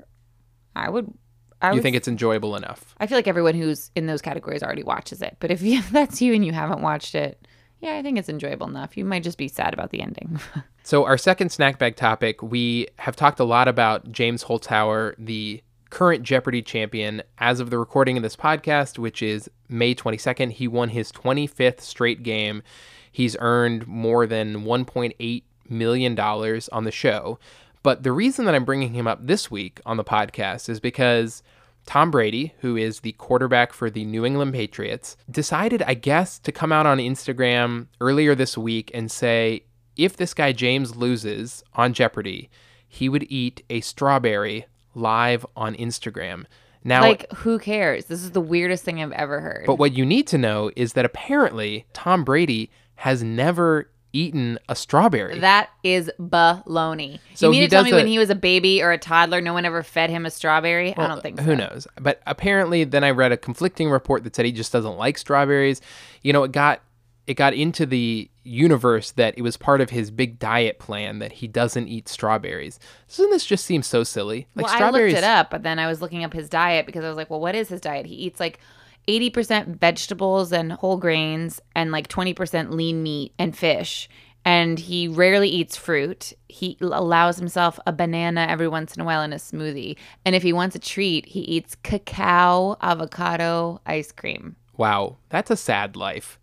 I 0.75 0.89
would. 0.89 1.13
I 1.63 1.69
You 1.69 1.75
would, 1.75 1.83
think 1.83 1.95
it's 1.95 2.07
enjoyable 2.07 2.55
enough. 2.55 2.93
I 2.99 3.07
feel 3.07 3.17
like 3.17 3.27
everyone 3.27 3.55
who's 3.55 3.89
in 3.95 4.05
those 4.05 4.21
categories 4.21 4.61
already 4.61 4.83
watches 4.83 5.21
it. 5.21 5.37
But 5.39 5.49
if, 5.49 5.61
you, 5.61 5.79
if 5.79 5.89
that's 5.89 6.21
you 6.21 6.33
and 6.33 6.45
you 6.45 6.51
haven't 6.51 6.81
watched 6.81 7.15
it, 7.15 7.47
yeah, 7.79 7.95
I 7.95 8.01
think 8.01 8.17
it's 8.17 8.29
enjoyable 8.29 8.67
enough. 8.67 8.95
You 8.95 9.03
might 9.05 9.23
just 9.23 9.37
be 9.37 9.47
sad 9.47 9.73
about 9.73 9.89
the 9.89 10.01
ending. 10.01 10.39
So 10.85 11.05
our 11.05 11.17
second 11.17 11.49
snack 11.49 11.79
bag 11.79 11.95
topic, 11.95 12.43
we 12.43 12.87
have 12.99 13.15
talked 13.15 13.39
a 13.39 13.45
lot 13.45 13.69
about 13.69 14.11
James 14.11 14.43
Holzhauer, 14.43 15.15
the 15.17 15.63
current 15.89 16.23
Jeopardy 16.23 16.61
champion 16.61 17.23
as 17.37 17.61
of 17.61 17.69
the 17.69 17.77
recording 17.77 18.17
of 18.17 18.23
this 18.23 18.35
podcast, 18.35 18.99
which 18.99 19.21
is 19.21 19.49
May 19.69 19.95
22nd. 19.95 20.51
He 20.51 20.67
won 20.67 20.89
his 20.89 21.09
25th 21.13 21.79
straight 21.79 22.21
game. 22.21 22.63
He's 23.09 23.37
earned 23.39 23.87
more 23.87 24.27
than 24.27 24.65
1.8 24.65 25.43
million 25.69 26.15
dollars 26.15 26.67
on 26.67 26.83
the 26.83 26.91
show. 26.91 27.39
But 27.83 28.03
the 28.03 28.11
reason 28.13 28.45
that 28.45 28.55
I'm 28.55 28.65
bringing 28.65 28.93
him 28.93 29.07
up 29.07 29.27
this 29.27 29.51
week 29.51 29.81
on 29.85 29.97
the 29.97 30.03
podcast 30.03 30.69
is 30.69 30.79
because 30.79 31.43
Tom 31.85 32.11
Brady, 32.11 32.53
who 32.59 32.77
is 32.77 33.01
the 33.01 33.11
quarterback 33.13 33.73
for 33.73 33.89
the 33.89 34.05
New 34.05 34.25
England 34.25 34.53
Patriots, 34.53 35.17
decided, 35.29 35.83
I 35.83 35.93
guess, 35.93 36.39
to 36.39 36.51
come 36.51 36.71
out 36.71 36.85
on 36.85 36.97
Instagram 36.97 37.87
earlier 37.99 38.35
this 38.35 38.57
week 38.57 38.89
and 38.93 39.11
say 39.11 39.65
if 39.97 40.15
this 40.15 40.33
guy 40.33 40.53
James 40.53 40.95
loses 40.95 41.61
on 41.73 41.93
Jeopardy, 41.93 42.49
he 42.87 43.09
would 43.09 43.25
eat 43.29 43.63
a 43.69 43.81
strawberry 43.81 44.65
live 44.95 45.45
on 45.55 45.75
Instagram. 45.75 46.45
Now, 46.85 47.01
like, 47.01 47.31
who 47.33 47.59
cares? 47.59 48.05
This 48.05 48.23
is 48.23 48.31
the 48.31 48.41
weirdest 48.41 48.83
thing 48.83 49.01
I've 49.01 49.11
ever 49.13 49.39
heard. 49.39 49.65
but 49.65 49.77
what 49.79 49.93
you 49.93 50.05
need 50.05 50.27
to 50.27 50.37
know 50.37 50.71
is 50.75 50.93
that 50.93 51.05
apparently 51.05 51.85
Tom 51.93 52.23
Brady 52.23 52.71
has 52.95 53.23
never 53.23 53.89
eaten 54.13 54.59
a 54.69 54.75
strawberry. 54.75 55.39
that 55.39 55.69
is 55.83 56.09
baloney. 56.19 57.19
So 57.33 57.47
you 57.47 57.51
mean 57.51 57.61
he 57.61 57.67
to 57.67 57.75
tell 57.75 57.83
me 57.83 57.93
when 57.93 58.07
he 58.07 58.19
was 58.19 58.29
a 58.29 58.35
baby 58.35 58.81
or 58.81 58.91
a 58.91 58.97
toddler, 58.97 59.41
no 59.41 59.53
one 59.53 59.65
ever 59.65 59.83
fed 59.83 60.09
him 60.09 60.25
a 60.25 60.31
strawberry? 60.31 60.95
I 60.95 61.07
don't 61.07 61.21
think 61.21 61.39
so. 61.39 61.43
Who 61.43 61.55
knows? 61.55 61.87
But 61.99 62.21
apparently, 62.25 62.83
then 62.83 63.03
I 63.03 63.09
read 63.11 63.31
a 63.31 63.37
conflicting 63.37 63.89
report 63.89 64.23
that 64.23 64.35
said 64.35 64.45
he 64.45 64.51
just 64.51 64.71
doesn't 64.71 64.97
like 64.97 65.17
strawberries. 65.17 65.81
You 66.21 66.31
know, 66.31 66.43
it 66.43 66.51
got 66.51 66.81
it 67.25 67.35
got 67.35 67.53
into 67.53 67.85
the 67.85 68.29
universe 68.43 69.11
that 69.11 69.37
it 69.37 69.41
was 69.41 69.55
part 69.55 69.79
of 69.79 69.89
his 69.89 70.11
big 70.11 70.37
diet 70.39 70.77
plan 70.77 71.19
that 71.19 71.31
he 71.31 71.47
doesn't 71.47 71.87
eat 71.87 72.09
strawberries. 72.09 72.79
Doesn't 73.07 73.31
this 73.31 73.45
just 73.45 73.65
seem 73.65 73.81
so 73.81 74.03
silly? 74.03 74.47
Like 74.55 74.65
well, 74.65 74.83
I 74.83 74.89
looked 74.89 75.13
it 75.13 75.23
up, 75.23 75.49
but 75.49 75.63
then 75.63 75.79
I 75.79 75.87
was 75.87 76.01
looking 76.01 76.23
up 76.23 76.33
his 76.33 76.49
diet 76.49 76.85
because 76.85 77.03
I 77.05 77.07
was 77.07 77.15
like, 77.15 77.29
well, 77.29 77.39
what 77.39 77.55
is 77.55 77.69
his 77.69 77.79
diet? 77.79 78.05
He 78.05 78.15
eats 78.15 78.39
like 78.39 78.59
80% 79.07 79.79
vegetables 79.79 80.51
and 80.51 80.73
whole 80.73 80.97
grains 80.97 81.61
and 81.75 81.91
like 81.91 82.07
20% 82.07 82.71
lean 82.71 83.03
meat 83.03 83.33
and 83.37 83.55
fish. 83.55 84.09
And 84.45 84.77
he 84.77 85.07
rarely 85.07 85.47
eats 85.47 85.77
fruit. 85.77 86.33
He 86.49 86.77
allows 86.81 87.37
himself 87.37 87.79
a 87.87 87.93
banana 87.93 88.45
every 88.49 88.67
once 88.67 88.93
in 88.93 89.01
a 89.01 89.05
while 89.05 89.21
in 89.21 89.31
a 89.31 89.37
smoothie. 89.37 89.95
And 90.25 90.35
if 90.35 90.43
he 90.43 90.51
wants 90.51 90.75
a 90.75 90.79
treat, 90.79 91.25
he 91.25 91.39
eats 91.41 91.75
cacao, 91.75 92.77
avocado, 92.81 93.79
ice 93.85 94.11
cream. 94.11 94.57
Wow, 94.75 95.17
that's 95.29 95.49
a 95.49 95.55
sad 95.55 95.95
life. 95.95 96.39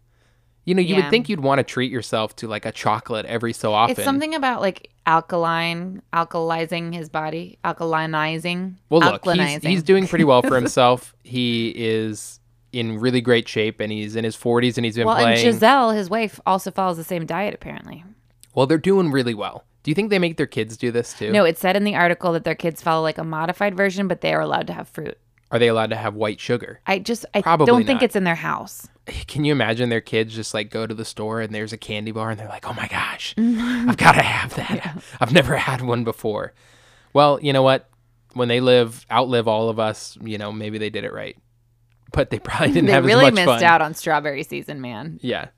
You 0.64 0.74
know, 0.74 0.82
you 0.82 0.96
would 0.96 1.10
think 1.10 1.28
you'd 1.28 1.40
want 1.40 1.58
to 1.58 1.64
treat 1.64 1.90
yourself 1.90 2.36
to 2.36 2.46
like 2.46 2.64
a 2.64 2.72
chocolate 2.72 3.26
every 3.26 3.52
so 3.52 3.72
often. 3.72 3.96
It's 3.96 4.04
something 4.04 4.34
about 4.34 4.60
like 4.60 4.90
alkaline, 5.06 6.02
alkalizing 6.12 6.94
his 6.94 7.08
body, 7.08 7.58
alkalinizing. 7.64 8.76
Well, 8.88 9.00
look, 9.00 9.24
he's, 9.24 9.62
he's 9.62 9.82
doing 9.82 10.06
pretty 10.06 10.24
well 10.24 10.42
for 10.42 10.54
himself. 10.60 11.14
he 11.24 11.70
is 11.76 12.39
in 12.72 12.98
really 12.98 13.20
great 13.20 13.48
shape, 13.48 13.80
and 13.80 13.90
he's 13.90 14.16
in 14.16 14.24
his 14.24 14.36
40s, 14.36 14.76
and 14.76 14.84
he's 14.84 14.96
been 14.96 15.06
well, 15.06 15.16
playing. 15.16 15.38
and 15.38 15.54
Gisele, 15.54 15.90
his 15.90 16.10
wife, 16.10 16.40
also 16.46 16.70
follows 16.70 16.96
the 16.96 17.04
same 17.04 17.26
diet 17.26 17.54
apparently. 17.54 18.04
Well, 18.54 18.66
they're 18.66 18.78
doing 18.78 19.10
really 19.10 19.34
well. 19.34 19.64
Do 19.82 19.90
you 19.90 19.94
think 19.94 20.10
they 20.10 20.18
make 20.18 20.36
their 20.36 20.46
kids 20.46 20.76
do 20.76 20.90
this 20.90 21.14
too? 21.14 21.32
No, 21.32 21.44
it 21.44 21.56
said 21.56 21.76
in 21.76 21.84
the 21.84 21.94
article 21.94 22.32
that 22.32 22.44
their 22.44 22.54
kids 22.54 22.82
follow 22.82 23.02
like 23.02 23.18
a 23.18 23.24
modified 23.24 23.76
version, 23.76 24.08
but 24.08 24.20
they 24.20 24.34
are 24.34 24.40
allowed 24.40 24.66
to 24.66 24.72
have 24.72 24.88
fruit. 24.88 25.16
Are 25.50 25.58
they 25.58 25.68
allowed 25.68 25.90
to 25.90 25.96
have 25.96 26.14
white 26.14 26.38
sugar? 26.38 26.80
I 26.86 26.98
just 27.00 27.24
I 27.34 27.42
Probably 27.42 27.66
don't 27.66 27.84
think 27.84 28.00
not. 28.00 28.04
it's 28.04 28.16
in 28.16 28.24
their 28.24 28.36
house. 28.36 28.88
Can 29.26 29.44
you 29.44 29.52
imagine 29.52 29.88
their 29.88 30.00
kids 30.00 30.34
just 30.34 30.54
like 30.54 30.70
go 30.70 30.86
to 30.86 30.94
the 30.94 31.04
store 31.04 31.40
and 31.40 31.52
there's 31.54 31.72
a 31.72 31.78
candy 31.78 32.12
bar 32.12 32.30
and 32.30 32.38
they're 32.38 32.48
like, 32.48 32.68
oh 32.68 32.74
my 32.74 32.86
gosh, 32.86 33.34
I've 33.38 33.96
got 33.96 34.12
to 34.12 34.22
have 34.22 34.54
that. 34.54 35.02
I've 35.20 35.32
never 35.32 35.56
had 35.56 35.80
one 35.80 36.04
before. 36.04 36.52
Well, 37.12 37.40
you 37.42 37.52
know 37.52 37.62
what? 37.62 37.88
When 38.34 38.46
they 38.46 38.60
live, 38.60 39.04
outlive 39.10 39.48
all 39.48 39.68
of 39.70 39.80
us, 39.80 40.16
you 40.22 40.38
know, 40.38 40.52
maybe 40.52 40.78
they 40.78 40.90
did 40.90 41.02
it 41.02 41.12
right. 41.12 41.36
But 42.12 42.30
they 42.30 42.38
probably 42.38 42.72
didn't 42.72 42.86
they 42.86 42.92
have 42.92 43.04
really 43.04 43.26
as 43.26 43.32
much 43.32 43.34
missed 43.34 43.46
fun. 43.46 43.64
out 43.64 43.82
on 43.82 43.94
strawberry 43.94 44.42
season, 44.42 44.80
man. 44.80 45.18
Yeah. 45.22 45.48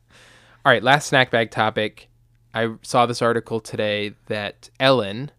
All 0.65 0.73
right, 0.73 0.83
last 0.83 1.09
snack 1.09 1.31
bag 1.31 1.51
topic. 1.51 2.09
I 2.55 2.75
saw 2.83 3.07
this 3.07 3.23
article 3.23 3.61
today 3.61 4.15
that 4.27 4.71
Ellen, 4.79 5.31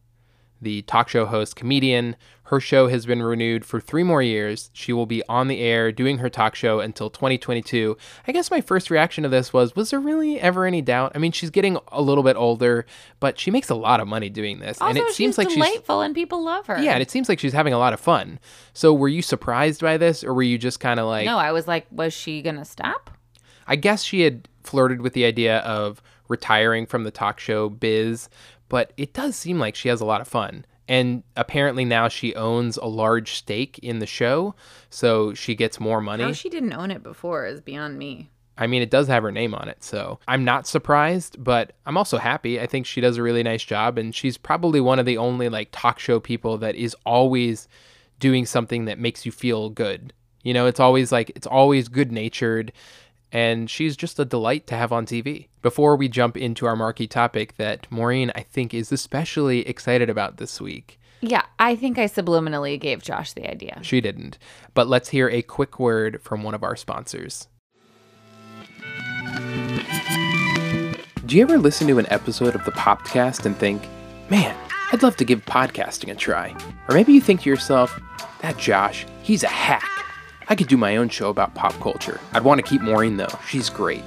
the 0.64 0.82
talk 0.84 1.10
show 1.10 1.26
host 1.26 1.56
comedian, 1.56 2.16
her 2.48 2.60
show 2.60 2.88
has 2.88 3.06
been 3.06 3.24
renewed 3.24 3.66
for 3.66 3.80
three 3.80 4.04
more 4.04 4.22
years. 4.22 4.70
She 4.74 4.92
will 4.94 5.06
be 5.06 5.24
on 5.30 5.48
the 5.48 5.60
air 5.62 5.92
doing 5.92 6.18
her 6.20 6.30
talk 6.30 6.56
show 6.56 6.80
until 6.80 7.10
2022. 7.10 7.98
I 8.28 8.32
guess 8.32 8.52
my 8.52 8.62
first 8.62 8.90
reaction 8.90 9.24
to 9.24 9.30
this 9.30 9.54
was 9.54 9.76
was 9.76 9.90
there 9.92 10.00
really 10.00 10.40
ever 10.40 10.66
any 10.66 10.82
doubt? 10.82 11.14
I 11.16 11.20
mean, 11.20 11.32
she's 11.32 11.50
getting 11.50 11.78
a 11.92 12.02
little 12.02 12.24
bit 12.24 12.36
older, 12.36 12.86
but 13.20 13.40
she 13.40 13.50
makes 13.50 13.70
a 13.70 13.76
lot 13.76 14.00
of 14.00 14.08
money 14.08 14.30
doing 14.30 14.60
this. 14.60 14.80
Also, 14.82 14.90
and 14.90 14.98
it 14.98 15.14
seems 15.14 15.36
she's 15.36 15.38
like 15.38 15.48
she's 15.50 15.56
delightful 15.56 16.02
and 16.02 16.14
people 16.14 16.44
love 16.44 16.68
her. 16.68 16.82
yeah, 16.82 16.94
and 16.94 17.02
it 17.02 17.10
seems 17.10 17.30
like 17.30 17.40
she's 17.40 17.54
having 17.54 17.74
a 17.74 17.80
lot 17.80 17.94
of 17.94 18.00
fun. 18.00 18.40
So, 18.74 18.94
were 18.94 19.08
you 19.08 19.22
surprised 19.22 19.82
by 19.82 19.98
this, 19.98 20.24
or 20.24 20.34
were 20.34 20.44
you 20.44 20.58
just 20.58 20.80
kind 20.80 21.00
of 21.00 21.08
like, 21.08 21.26
no, 21.26 21.38
I 21.38 21.52
was 21.52 21.68
like, 21.68 21.88
was 21.92 22.14
she 22.14 22.42
gonna 22.42 22.66
stop? 22.66 23.10
I 23.66 23.78
guess 23.78 24.04
she 24.04 24.22
had 24.22 24.48
flirted 24.64 25.02
with 25.02 25.14
the 25.14 25.26
idea 25.26 25.60
of 25.60 26.02
retiring 26.28 26.86
from 26.86 27.04
the 27.04 27.12
talk 27.12 27.40
show 27.40 27.70
biz, 27.70 28.30
but 28.74 28.92
it 28.98 29.14
does 29.14 29.36
seem 29.36 29.60
like 29.60 29.76
she 29.76 29.88
has 29.88 30.02
a 30.02 30.06
lot 30.06 30.20
of 30.20 30.28
fun. 30.28 30.66
And 30.88 31.22
apparently 31.36 31.86
now 31.86 32.08
she 32.08 32.34
owns 32.34 32.76
a 32.78 32.88
large 32.88 33.36
stake 33.36 33.78
in 33.84 34.00
the 34.00 34.08
show, 34.08 34.56
so 34.90 35.36
she 35.36 35.54
gets 35.54 35.80
more 35.80 36.02
money. 36.02 36.24
How 36.24 36.32
she 36.32 36.50
didn't 36.50 36.74
own 36.74 36.90
it 36.90 37.04
before 37.04 37.46
is 37.46 37.62
beyond 37.62 38.00
me. 38.00 38.32
I 38.58 38.66
mean, 38.66 38.82
it 38.82 38.90
does 38.90 39.08
have 39.10 39.22
her 39.22 39.32
name 39.32 39.54
on 39.54 39.70
it, 39.70 39.84
so 39.84 40.18
I'm 40.28 40.44
not 40.44 40.66
surprised, 40.66 41.44
but 41.44 41.74
I'm 41.86 41.98
also 41.98 42.18
happy. 42.18 42.60
I 42.60 42.66
think 42.66 42.88
she 42.88 43.00
does 43.00 43.18
a 43.18 43.22
really 43.22 43.44
nice 43.44 43.64
job, 43.64 44.00
and 44.00 44.14
she's 44.16 44.40
probably 44.40 44.82
one 44.82 44.98
of 44.98 45.06
the 45.06 45.20
only 45.20 45.50
like 45.50 45.70
talk 45.72 46.00
show 46.00 46.20
people 46.20 46.58
that 46.58 46.74
is 46.74 46.96
always 47.06 47.68
doing 48.20 48.44
something 48.44 48.86
that 48.86 48.98
makes 48.98 49.24
you 49.24 49.32
feel 49.32 49.70
good. 49.70 50.14
You 50.42 50.56
know, 50.56 50.66
it's 50.66 50.80
always 50.80 51.12
like 51.12 51.32
it's 51.36 51.46
always 51.46 51.90
good 51.90 52.12
natured, 52.12 52.74
and 53.34 53.68
she's 53.70 53.98
just 53.98 54.20
a 54.20 54.26
delight 54.26 54.68
to 54.68 54.76
have 54.76 54.94
on 54.94 55.08
TV. 55.08 55.48
Before 55.64 55.96
we 55.96 56.08
jump 56.08 56.38
into 56.38 56.68
our 56.68 56.76
marquee 56.76 57.08
topic 57.08 57.58
that 57.58 57.92
Maureen, 57.92 58.32
I 58.36 58.42
think, 58.42 58.74
is 58.74 58.92
especially 58.92 59.68
excited 59.68 60.10
about 60.10 60.38
this 60.38 60.62
week. 60.62 61.00
Yeah, 61.20 61.44
I 61.58 61.76
think 61.76 61.98
I 61.98 62.06
subliminally 62.06 62.80
gave 62.80 63.02
Josh 63.02 63.34
the 63.34 63.50
idea. 63.50 63.80
She 63.82 64.02
didn't. 64.02 64.38
But 64.74 64.88
let's 64.88 65.10
hear 65.10 65.30
a 65.30 65.42
quick 65.42 65.80
word 65.80 66.22
from 66.22 66.44
one 66.44 66.54
of 66.54 66.64
our 66.64 66.76
sponsors. 66.76 67.48
Do 71.26 71.38
you 71.38 71.42
ever 71.42 71.58
listen 71.58 71.88
to 71.88 71.98
an 71.98 72.08
episode 72.10 72.54
of 72.54 72.66
the 72.66 72.72
Popcast 72.74 73.46
and 73.46 73.58
think, 73.58 73.82
man, 74.30 74.56
I'd 74.92 75.02
love 75.02 75.16
to 75.16 75.26
give 75.26 75.44
podcasting 75.46 76.12
a 76.12 76.16
try? 76.16 76.56
Or 76.88 76.94
maybe 76.94 77.14
you 77.14 77.22
think 77.22 77.42
to 77.42 77.50
yourself, 77.50 78.00
that 78.42 78.58
Josh, 78.58 79.08
he's 79.24 79.44
a 79.44 79.48
hack. 79.48 79.90
I 80.50 80.56
could 80.56 80.68
do 80.68 80.78
my 80.78 80.98
own 80.98 81.10
show 81.10 81.30
about 81.30 81.56
pop 81.56 81.74
culture. 81.80 82.20
I'd 82.34 82.44
want 82.44 82.60
to 82.60 82.68
keep 82.68 82.82
Maureen 82.82 83.18
though, 83.18 83.40
she's 83.48 83.70
great. 83.70 84.04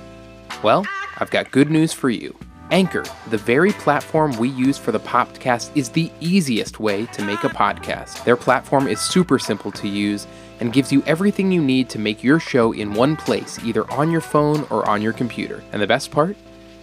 Well, 0.62 0.86
I've 1.18 1.30
got 1.30 1.50
good 1.50 1.70
news 1.70 1.92
for 1.92 2.10
you. 2.10 2.36
Anchor, 2.70 3.04
the 3.30 3.38
very 3.38 3.72
platform 3.72 4.36
we 4.38 4.48
use 4.48 4.76
for 4.76 4.90
the 4.90 4.98
podcast, 4.98 5.70
is 5.76 5.88
the 5.90 6.10
easiest 6.20 6.80
way 6.80 7.06
to 7.06 7.24
make 7.24 7.44
a 7.44 7.48
podcast. 7.48 8.24
Their 8.24 8.36
platform 8.36 8.88
is 8.88 9.00
super 9.00 9.38
simple 9.38 9.70
to 9.72 9.86
use 9.86 10.26
and 10.58 10.72
gives 10.72 10.90
you 10.90 11.02
everything 11.06 11.52
you 11.52 11.62
need 11.62 11.88
to 11.90 11.98
make 12.00 12.24
your 12.24 12.40
show 12.40 12.72
in 12.72 12.94
one 12.94 13.14
place, 13.14 13.58
either 13.62 13.88
on 13.92 14.10
your 14.10 14.20
phone 14.20 14.66
or 14.70 14.88
on 14.88 15.00
your 15.00 15.12
computer. 15.12 15.62
And 15.72 15.80
the 15.80 15.86
best 15.86 16.10
part? 16.10 16.36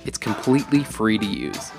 It's 0.05 0.17
completely 0.17 0.83
free 0.83 1.17
to 1.17 1.25
use. 1.25 1.71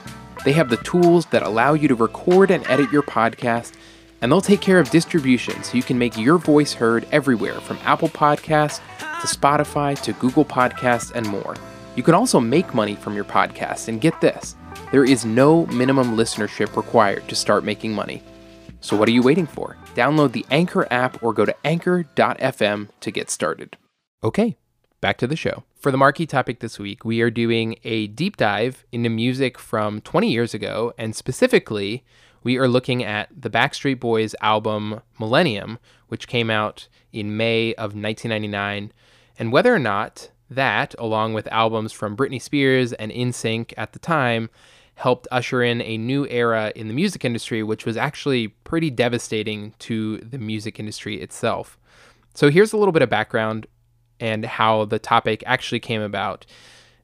They 0.44 0.52
have 0.52 0.68
the 0.68 0.76
tools 0.78 1.24
that 1.26 1.42
allow 1.42 1.72
you 1.72 1.88
to 1.88 1.94
record 1.94 2.50
and 2.50 2.66
edit 2.66 2.92
your 2.92 3.02
podcast, 3.02 3.72
and 4.20 4.30
they'll 4.30 4.40
take 4.40 4.60
care 4.60 4.78
of 4.78 4.90
distribution 4.90 5.62
so 5.62 5.76
you 5.76 5.82
can 5.82 5.98
make 5.98 6.16
your 6.16 6.38
voice 6.38 6.72
heard 6.72 7.06
everywhere 7.12 7.60
from 7.60 7.78
Apple 7.84 8.08
Podcasts 8.08 8.80
to 8.98 9.26
Spotify 9.26 10.00
to 10.02 10.12
Google 10.14 10.44
Podcasts 10.44 11.12
and 11.14 11.26
more. 11.26 11.56
You 11.96 12.02
can 12.02 12.14
also 12.14 12.40
make 12.40 12.74
money 12.74 12.94
from 12.94 13.14
your 13.14 13.24
podcast, 13.24 13.88
and 13.88 14.00
get 14.00 14.20
this 14.20 14.56
there 14.90 15.04
is 15.04 15.24
no 15.24 15.66
minimum 15.66 16.16
listenership 16.16 16.76
required 16.76 17.26
to 17.28 17.34
start 17.34 17.64
making 17.64 17.92
money. 17.92 18.22
So, 18.80 18.96
what 18.96 19.08
are 19.08 19.12
you 19.12 19.22
waiting 19.22 19.46
for? 19.46 19.76
Download 19.94 20.32
the 20.32 20.46
Anchor 20.50 20.86
app 20.90 21.22
or 21.22 21.32
go 21.32 21.44
to 21.44 21.56
anchor.fm 21.66 22.88
to 23.00 23.10
get 23.10 23.30
started. 23.30 23.76
Okay, 24.22 24.56
back 25.00 25.16
to 25.18 25.26
the 25.26 25.36
show. 25.36 25.64
For 25.84 25.90
the 25.90 25.98
marquee 25.98 26.24
topic 26.24 26.60
this 26.60 26.78
week, 26.78 27.04
we 27.04 27.20
are 27.20 27.28
doing 27.28 27.76
a 27.84 28.06
deep 28.06 28.38
dive 28.38 28.86
into 28.90 29.10
music 29.10 29.58
from 29.58 30.00
20 30.00 30.32
years 30.32 30.54
ago, 30.54 30.94
and 30.96 31.14
specifically, 31.14 32.02
we 32.42 32.56
are 32.56 32.66
looking 32.66 33.04
at 33.04 33.28
the 33.38 33.50
Backstreet 33.50 34.00
Boys 34.00 34.34
album 34.40 35.02
Millennium, 35.20 35.78
which 36.08 36.26
came 36.26 36.48
out 36.48 36.88
in 37.12 37.36
May 37.36 37.74
of 37.74 37.94
1999, 37.94 38.92
and 39.38 39.52
whether 39.52 39.74
or 39.74 39.78
not 39.78 40.30
that, 40.48 40.94
along 40.98 41.34
with 41.34 41.46
albums 41.48 41.92
from 41.92 42.16
Britney 42.16 42.40
Spears 42.40 42.94
and 42.94 43.12
NSYNC 43.12 43.74
at 43.76 43.92
the 43.92 43.98
time, 43.98 44.48
helped 44.94 45.28
usher 45.30 45.62
in 45.62 45.82
a 45.82 45.98
new 45.98 46.26
era 46.28 46.72
in 46.74 46.88
the 46.88 46.94
music 46.94 47.26
industry, 47.26 47.62
which 47.62 47.84
was 47.84 47.98
actually 47.98 48.48
pretty 48.48 48.88
devastating 48.88 49.74
to 49.80 50.16
the 50.20 50.38
music 50.38 50.80
industry 50.80 51.20
itself. 51.20 51.76
So, 52.32 52.48
here's 52.48 52.72
a 52.72 52.78
little 52.78 52.90
bit 52.90 53.02
of 53.02 53.10
background 53.10 53.66
and 54.20 54.44
how 54.44 54.84
the 54.84 54.98
topic 54.98 55.42
actually 55.46 55.80
came 55.80 56.00
about. 56.00 56.46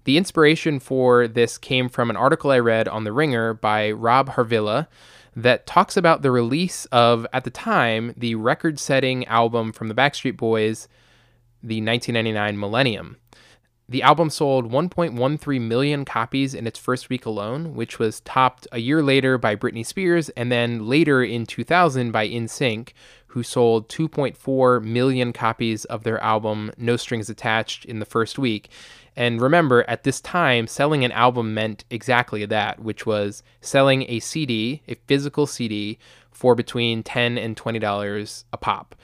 The 0.04 0.16
inspiration 0.16 0.80
for 0.80 1.28
this 1.28 1.58
came 1.58 1.88
from 1.88 2.10
an 2.10 2.16
article 2.16 2.50
I 2.50 2.58
read 2.58 2.88
on 2.88 3.04
The 3.04 3.12
Ringer 3.12 3.54
by 3.54 3.90
Rob 3.90 4.30
Harvilla 4.30 4.86
that 5.36 5.66
talks 5.66 5.96
about 5.96 6.22
the 6.22 6.30
release 6.30 6.86
of, 6.86 7.26
at 7.32 7.44
the 7.44 7.50
time, 7.50 8.14
the 8.16 8.34
record 8.34 8.78
setting 8.78 9.24
album 9.26 9.72
from 9.72 9.88
the 9.88 9.94
Backstreet 9.94 10.36
Boys, 10.36 10.88
the 11.62 11.80
1999 11.82 12.58
Millennium. 12.58 13.16
The 13.90 14.04
album 14.04 14.30
sold 14.30 14.70
1.13 14.70 15.62
million 15.62 16.04
copies 16.04 16.54
in 16.54 16.64
its 16.64 16.78
first 16.78 17.10
week 17.10 17.26
alone, 17.26 17.74
which 17.74 17.98
was 17.98 18.20
topped 18.20 18.68
a 18.70 18.78
year 18.78 19.02
later 19.02 19.36
by 19.36 19.56
Britney 19.56 19.84
Spears 19.84 20.28
and 20.30 20.52
then 20.52 20.86
later 20.86 21.24
in 21.24 21.44
2000 21.44 22.12
by 22.12 22.28
NSYNC, 22.28 22.90
who 23.26 23.42
sold 23.42 23.88
2.4 23.88 24.80
million 24.84 25.32
copies 25.32 25.86
of 25.86 26.04
their 26.04 26.22
album 26.22 26.70
No 26.76 26.96
Strings 26.96 27.28
Attached 27.28 27.84
in 27.84 27.98
the 27.98 28.06
first 28.06 28.38
week. 28.38 28.70
And 29.16 29.40
remember, 29.40 29.84
at 29.88 30.04
this 30.04 30.20
time, 30.20 30.68
selling 30.68 31.04
an 31.04 31.10
album 31.10 31.52
meant 31.52 31.84
exactly 31.90 32.46
that, 32.46 32.78
which 32.78 33.06
was 33.06 33.42
selling 33.60 34.04
a 34.08 34.20
CD, 34.20 34.82
a 34.86 34.94
physical 35.08 35.48
CD, 35.48 35.98
for 36.30 36.54
between 36.54 37.02
10 37.02 37.36
and 37.36 37.56
$20 37.56 38.44
a 38.52 38.56
pop 38.56 38.94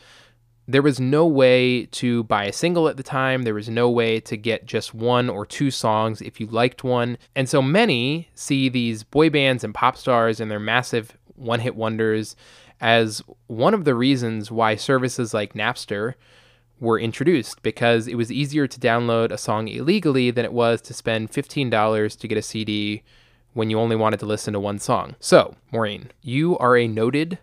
there 0.68 0.82
was 0.82 0.98
no 0.98 1.26
way 1.26 1.86
to 1.86 2.24
buy 2.24 2.44
a 2.44 2.52
single 2.52 2.88
at 2.88 2.96
the 2.96 3.02
time. 3.02 3.42
There 3.42 3.54
was 3.54 3.68
no 3.68 3.88
way 3.88 4.20
to 4.20 4.36
get 4.36 4.66
just 4.66 4.94
one 4.94 5.30
or 5.30 5.46
two 5.46 5.70
songs 5.70 6.20
if 6.20 6.40
you 6.40 6.46
liked 6.46 6.82
one. 6.82 7.18
And 7.34 7.48
so 7.48 7.62
many 7.62 8.28
see 8.34 8.68
these 8.68 9.04
boy 9.04 9.30
bands 9.30 9.62
and 9.62 9.74
pop 9.74 9.96
stars 9.96 10.40
and 10.40 10.50
their 10.50 10.60
massive 10.60 11.16
one 11.36 11.60
hit 11.60 11.76
wonders 11.76 12.34
as 12.80 13.22
one 13.46 13.74
of 13.74 13.84
the 13.84 13.94
reasons 13.94 14.50
why 14.50 14.74
services 14.74 15.32
like 15.32 15.54
Napster 15.54 16.14
were 16.80 16.98
introduced 16.98 17.62
because 17.62 18.06
it 18.06 18.16
was 18.16 18.30
easier 18.30 18.66
to 18.66 18.80
download 18.80 19.30
a 19.30 19.38
song 19.38 19.68
illegally 19.68 20.30
than 20.30 20.44
it 20.44 20.52
was 20.52 20.82
to 20.82 20.92
spend 20.92 21.30
$15 21.30 22.18
to 22.18 22.28
get 22.28 22.36
a 22.36 22.42
CD 22.42 23.02
when 23.54 23.70
you 23.70 23.78
only 23.78 23.96
wanted 23.96 24.20
to 24.20 24.26
listen 24.26 24.52
to 24.52 24.60
one 24.60 24.78
song. 24.78 25.16
So, 25.18 25.54
Maureen, 25.72 26.10
you 26.20 26.58
are 26.58 26.76
a 26.76 26.86
noted 26.86 27.38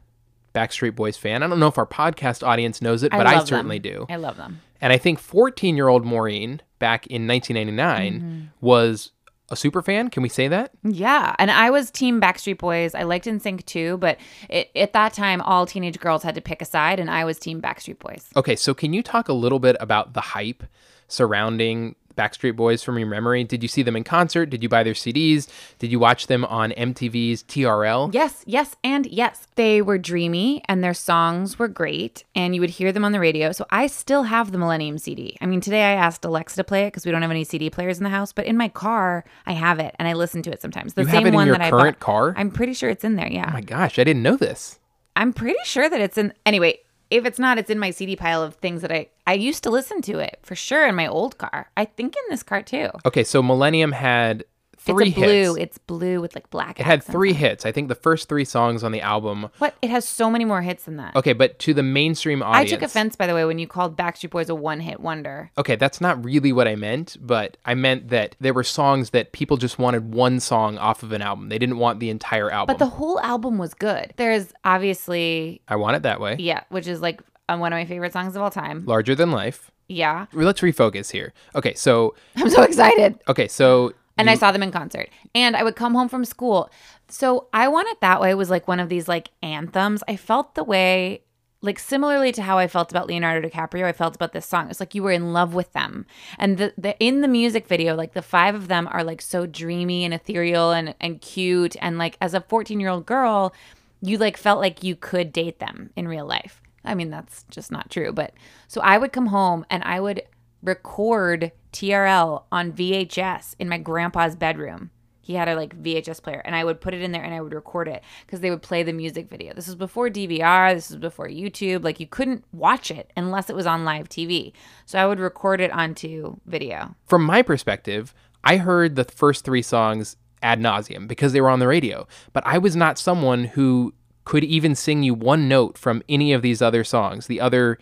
Backstreet 0.53 0.95
Boys 0.95 1.17
fan. 1.17 1.43
I 1.43 1.47
don't 1.47 1.59
know 1.59 1.67
if 1.67 1.77
our 1.77 1.85
podcast 1.87 2.45
audience 2.45 2.81
knows 2.81 3.03
it, 3.03 3.11
but 3.11 3.25
I, 3.27 3.35
love 3.37 3.47
certainly 3.47 3.79
them. 3.79 3.91
do. 3.93 4.05
I 4.09 4.15
love 4.17 4.37
them. 4.37 4.61
And 4.81 4.91
I 4.93 4.97
think 4.97 5.19
14 5.19 5.75
year 5.75 5.87
old 5.87 6.05
Maureen 6.05 6.61
back 6.79 7.07
in 7.07 7.27
1999 7.27 8.13
Mm-hmm. 8.21 8.45
was 8.65 9.11
a 9.49 9.55
super 9.55 9.81
fan. 9.81 10.09
Can 10.09 10.23
we 10.23 10.29
say 10.29 10.47
that? 10.47 10.71
Yeah, 10.83 11.35
and 11.37 11.51
I 11.51 11.69
was 11.69 11.91
Team 11.91 12.19
Backstreet 12.19 12.57
Boys. 12.57 12.95
I 12.95 13.03
liked 13.03 13.25
NSYNC 13.25 13.65
too, 13.65 13.97
but 13.97 14.17
it, 14.49 14.69
at 14.75 14.93
that 14.93 15.13
time, 15.13 15.41
all 15.41 15.65
teenage 15.65 15.99
girls 15.99 16.23
had 16.23 16.33
to 16.35 16.41
pick 16.41 16.61
a 16.61 16.65
side, 16.65 16.99
and 16.99 17.09
I 17.11 17.23
was 17.25 17.37
Team 17.37 17.61
Backstreet 17.61 17.99
Boys. 17.99 18.29
Okay, 18.35 18.55
so 18.55 18.73
can 18.73 18.93
you 18.93 19.03
talk 19.03 19.27
a 19.29 19.33
little 19.33 19.59
bit 19.59 19.75
about 19.79 20.13
the 20.13 20.21
hype 20.21 20.63
surrounding 21.07 21.95
Backstreet 22.15 22.55
Boys 22.55 22.83
from 22.83 22.97
your 22.97 23.07
memory? 23.07 23.43
Did 23.43 23.61
you 23.63 23.67
see 23.69 23.81
them 23.83 23.95
in 23.95 24.03
concert? 24.03 24.47
Did 24.47 24.63
you 24.63 24.69
buy 24.69 24.83
their 24.83 24.93
CDs? 24.93 25.47
Did 25.79 25.91
you 25.91 25.99
watch 25.99 26.27
them 26.27 26.45
on 26.45 26.71
MTV's 26.71 27.43
TRL? 27.43 28.13
Yes, 28.13 28.43
yes, 28.45 28.75
and 28.83 29.05
yes. 29.07 29.47
They 29.55 29.81
were 29.81 29.97
dreamy 29.97 30.61
and 30.67 30.83
their 30.83 30.93
songs 30.93 31.57
were 31.59 31.67
great, 31.67 32.23
and 32.35 32.53
you 32.55 32.61
would 32.61 32.69
hear 32.71 32.91
them 32.91 33.05
on 33.05 33.11
the 33.11 33.19
radio. 33.19 33.51
So 33.51 33.65
I 33.69 33.87
still 33.87 34.23
have 34.23 34.51
the 34.51 34.57
Millennium 34.57 34.97
CD. 34.97 35.37
I 35.41 35.45
mean, 35.45 35.61
today 35.61 35.83
I 35.83 35.91
asked 35.93 36.23
Alexa 36.25 36.55
to 36.57 36.63
play 36.63 36.83
it 36.83 36.87
because 36.87 37.05
we 37.05 37.11
don't 37.11 37.21
have 37.21 37.31
any 37.31 37.43
CD 37.43 37.69
players 37.69 37.97
in 37.97 38.03
the 38.03 38.09
house, 38.09 38.31
but 38.33 38.45
in 38.45 38.57
my 38.57 38.69
car, 38.69 39.23
I 39.45 39.53
have 39.53 39.79
it 39.79 39.95
and 39.99 40.07
I 40.07 40.13
listen 40.13 40.41
to 40.43 40.51
it 40.51 40.61
sometimes. 40.61 40.93
The 40.93 41.01
You 41.03 41.07
same 41.07 41.15
have 41.15 41.25
it 41.25 41.29
in 41.29 41.33
one 41.35 41.47
your 41.47 41.57
that 41.57 41.65
I 41.65 41.69
current 41.69 41.99
bought. 41.99 42.05
car? 42.05 42.33
I'm 42.37 42.51
pretty 42.51 42.73
sure 42.73 42.89
it's 42.89 43.03
in 43.03 43.15
there, 43.15 43.27
yeah. 43.31 43.47
Oh 43.49 43.53
my 43.53 43.61
gosh, 43.61 43.99
I 43.99 44.03
didn't 44.03 44.23
know 44.23 44.37
this. 44.37 44.79
I'm 45.15 45.31
pretty 45.33 45.59
sure 45.65 45.87
that 45.89 46.01
it's 46.01 46.17
in. 46.17 46.33
Anyway, 46.45 46.79
if 47.13 47.25
it's 47.25 47.37
not, 47.37 47.59
it's 47.59 47.69
in 47.69 47.77
my 47.77 47.91
CD 47.91 48.15
pile 48.15 48.41
of 48.41 48.55
things 48.55 48.81
that 48.81 48.91
I 48.91 49.07
I 49.27 49.33
used 49.33 49.63
to 49.63 49.69
listen 49.69 50.01
to 50.03 50.19
it 50.19 50.39
for 50.41 50.55
sure 50.55 50.87
in 50.87 50.95
my 50.95 51.07
old 51.07 51.37
car. 51.37 51.69
I 51.77 51.85
think 51.85 52.15
in 52.15 52.23
this 52.29 52.43
car 52.43 52.61
too. 52.61 52.89
Okay, 53.05 53.23
so 53.23 53.43
Millennium 53.43 53.91
had 53.91 54.43
three 54.85 55.07
it's 55.09 55.17
a 55.17 55.19
blue. 55.21 55.53
hits. 55.55 55.57
It's 55.57 55.77
blue 55.77 56.21
with 56.21 56.35
like 56.35 56.49
black. 56.49 56.79
It 56.79 56.85
had 56.85 57.03
three 57.03 57.33
hits. 57.33 57.65
I 57.65 57.71
think 57.71 57.87
the 57.87 57.95
first 57.95 58.29
three 58.29 58.45
songs 58.45 58.83
on 58.83 58.91
the 58.91 59.01
album. 59.01 59.49
What? 59.57 59.75
It 59.81 59.89
has 59.89 60.07
so 60.07 60.29
many 60.29 60.45
more 60.45 60.61
hits 60.61 60.83
than 60.83 60.97
that. 60.97 61.15
Okay, 61.15 61.33
but 61.33 61.59
to 61.59 61.73
the 61.73 61.83
mainstream 61.83 62.43
audience. 62.43 62.71
I 62.71 62.75
took 62.75 62.83
offense, 62.83 63.15
by 63.15 63.27
the 63.27 63.33
way, 63.33 63.45
when 63.45 63.59
you 63.59 63.67
called 63.67 63.97
Backstreet 63.97 64.29
Boys 64.31 64.49
a 64.49 64.55
one-hit 64.55 64.99
wonder. 64.99 65.51
Okay, 65.57 65.75
that's 65.75 66.01
not 66.01 66.23
really 66.23 66.51
what 66.51 66.67
I 66.67 66.75
meant, 66.75 67.17
but 67.19 67.57
I 67.65 67.73
meant 67.75 68.09
that 68.09 68.35
there 68.39 68.53
were 68.53 68.63
songs 68.63 69.11
that 69.11 69.31
people 69.31 69.57
just 69.57 69.79
wanted 69.79 70.13
one 70.13 70.39
song 70.39 70.77
off 70.77 71.03
of 71.03 71.11
an 71.11 71.21
album. 71.21 71.49
They 71.49 71.59
didn't 71.59 71.77
want 71.77 71.99
the 71.99 72.09
entire 72.09 72.51
album. 72.51 72.73
But 72.73 72.79
the 72.79 72.89
whole 72.89 73.19
album 73.21 73.57
was 73.57 73.73
good. 73.73 74.13
There's 74.17 74.53
obviously, 74.65 75.61
I 75.67 75.75
want 75.77 75.95
it 75.95 76.03
that 76.03 76.19
way. 76.19 76.35
yeah, 76.39 76.63
which 76.69 76.87
is 76.87 77.01
like 77.01 77.21
uh, 77.49 77.57
one 77.57 77.73
of 77.73 77.77
my 77.77 77.85
favorite 77.85 78.13
songs 78.13 78.35
of 78.35 78.41
all 78.41 78.51
time. 78.51 78.83
Larger 78.85 79.15
than 79.15 79.31
life. 79.31 79.71
Yeah, 79.89 80.25
Let's 80.33 80.61
refocus 80.61 81.11
here. 81.11 81.33
Okay, 81.55 81.73
so 81.73 82.15
I'm 82.37 82.49
so 82.49 82.63
excited. 82.63 83.19
okay, 83.27 83.47
so 83.47 83.93
and 84.17 84.29
I 84.29 84.35
saw 84.35 84.51
them 84.51 84.63
in 84.63 84.71
concert. 84.71 85.09
And 85.33 85.55
I 85.55 85.63
would 85.63 85.75
come 85.75 85.95
home 85.95 86.09
from 86.09 86.25
school. 86.25 86.69
So 87.09 87.47
I 87.53 87.67
Want 87.67 87.87
It 87.89 88.01
That 88.01 88.21
Way 88.21 88.33
was 88.35 88.49
like 88.49 88.67
one 88.67 88.79
of 88.79 88.89
these 88.89 89.07
like 89.07 89.29
anthems. 89.41 90.03
I 90.07 90.15
felt 90.15 90.55
the 90.55 90.63
way 90.63 91.23
like 91.63 91.79
similarly 91.79 92.33
to 92.33 92.41
how 92.41 92.57
I 92.57 92.67
felt 92.67 92.91
about 92.91 93.07
Leonardo 93.07 93.47
DiCaprio, 93.47 93.85
I 93.85 93.93
felt 93.93 94.15
about 94.15 94.33
this 94.33 94.45
song. 94.45 94.69
It's 94.69 94.81
like 94.81 94.93
you 94.93 95.01
were 95.01 95.11
in 95.13 95.31
love 95.31 95.53
with 95.53 95.71
them. 95.71 96.05
And 96.37 96.57
the, 96.57 96.73
the 96.77 96.99
in 96.99 97.21
the 97.21 97.27
music 97.27 97.67
video, 97.67 97.95
like 97.95 98.13
the 98.13 98.21
five 98.21 98.53
of 98.53 98.67
them 98.67 98.87
are 98.91 99.03
like 99.03 99.21
so 99.21 99.45
dreamy 99.45 100.03
and 100.03 100.13
ethereal 100.13 100.71
and, 100.71 100.93
and 100.99 101.21
cute. 101.21 101.77
And 101.81 101.97
like 101.97 102.17
as 102.19 102.33
a 102.33 102.41
14 102.41 102.79
year 102.79 102.89
old 102.89 103.05
girl, 103.05 103.53
you 104.01 104.17
like 104.17 104.35
felt 104.35 104.59
like 104.59 104.83
you 104.83 104.97
could 104.97 105.31
date 105.31 105.59
them 105.59 105.89
in 105.95 106.07
real 106.07 106.25
life. 106.25 106.61
I 106.83 106.95
mean, 106.95 107.09
that's 107.09 107.45
just 107.49 107.71
not 107.71 107.89
true. 107.89 108.11
But 108.11 108.33
so 108.67 108.81
I 108.81 108.97
would 108.97 109.13
come 109.13 109.27
home 109.27 109.65
and 109.69 109.83
I 109.85 110.01
would 110.01 110.23
record 110.61 111.53
TRL 111.73 112.43
on 112.51 112.71
VHS 112.71 113.55
in 113.59 113.67
my 113.67 113.77
grandpa's 113.77 114.35
bedroom. 114.35 114.91
He 115.21 115.35
had 115.35 115.47
a 115.47 115.55
like 115.55 115.81
VHS 115.81 116.21
player 116.21 116.41
and 116.43 116.55
I 116.55 116.63
would 116.65 116.81
put 116.81 116.93
it 116.93 117.01
in 117.01 117.13
there 117.13 117.23
and 117.23 117.33
I 117.33 117.41
would 117.41 117.53
record 117.53 117.87
it 117.87 118.03
because 118.25 118.41
they 118.41 118.49
would 118.49 118.61
play 118.61 118.83
the 118.83 118.91
music 118.91 119.29
video. 119.29 119.53
This 119.53 119.67
was 119.67 119.75
before 119.75 120.09
DVR, 120.09 120.73
this 120.73 120.89
was 120.89 120.97
before 120.97 121.29
YouTube. 121.29 121.83
Like 121.83 121.99
you 121.99 122.07
couldn't 122.07 122.43
watch 122.51 122.91
it 122.91 123.11
unless 123.15 123.49
it 123.49 123.55
was 123.55 123.65
on 123.65 123.85
live 123.85 124.09
TV. 124.09 124.51
So 124.85 124.99
I 124.99 125.07
would 125.07 125.19
record 125.19 125.61
it 125.61 125.71
onto 125.71 126.37
video. 126.45 126.95
from 127.05 127.23
my 127.23 127.41
perspective, 127.41 128.13
I 128.43 128.57
heard 128.57 128.95
the 128.95 129.05
first 129.05 129.45
three 129.45 129.61
songs 129.61 130.17
ad 130.41 130.59
nauseum 130.59 131.07
because 131.07 131.31
they 131.31 131.41
were 131.41 131.49
on 131.49 131.59
the 131.59 131.67
radio. 131.67 132.05
But 132.33 132.45
I 132.45 132.57
was 132.57 132.75
not 132.75 132.99
someone 132.99 133.45
who 133.45 133.93
could 134.25 134.43
even 134.43 134.75
sing 134.75 135.03
you 135.03 135.13
one 135.13 135.47
note 135.47 135.77
from 135.77 136.03
any 136.07 136.33
of 136.33 136.41
these 136.41 136.61
other 136.61 136.83
songs. 136.83 137.27
The 137.27 137.41
other, 137.41 137.77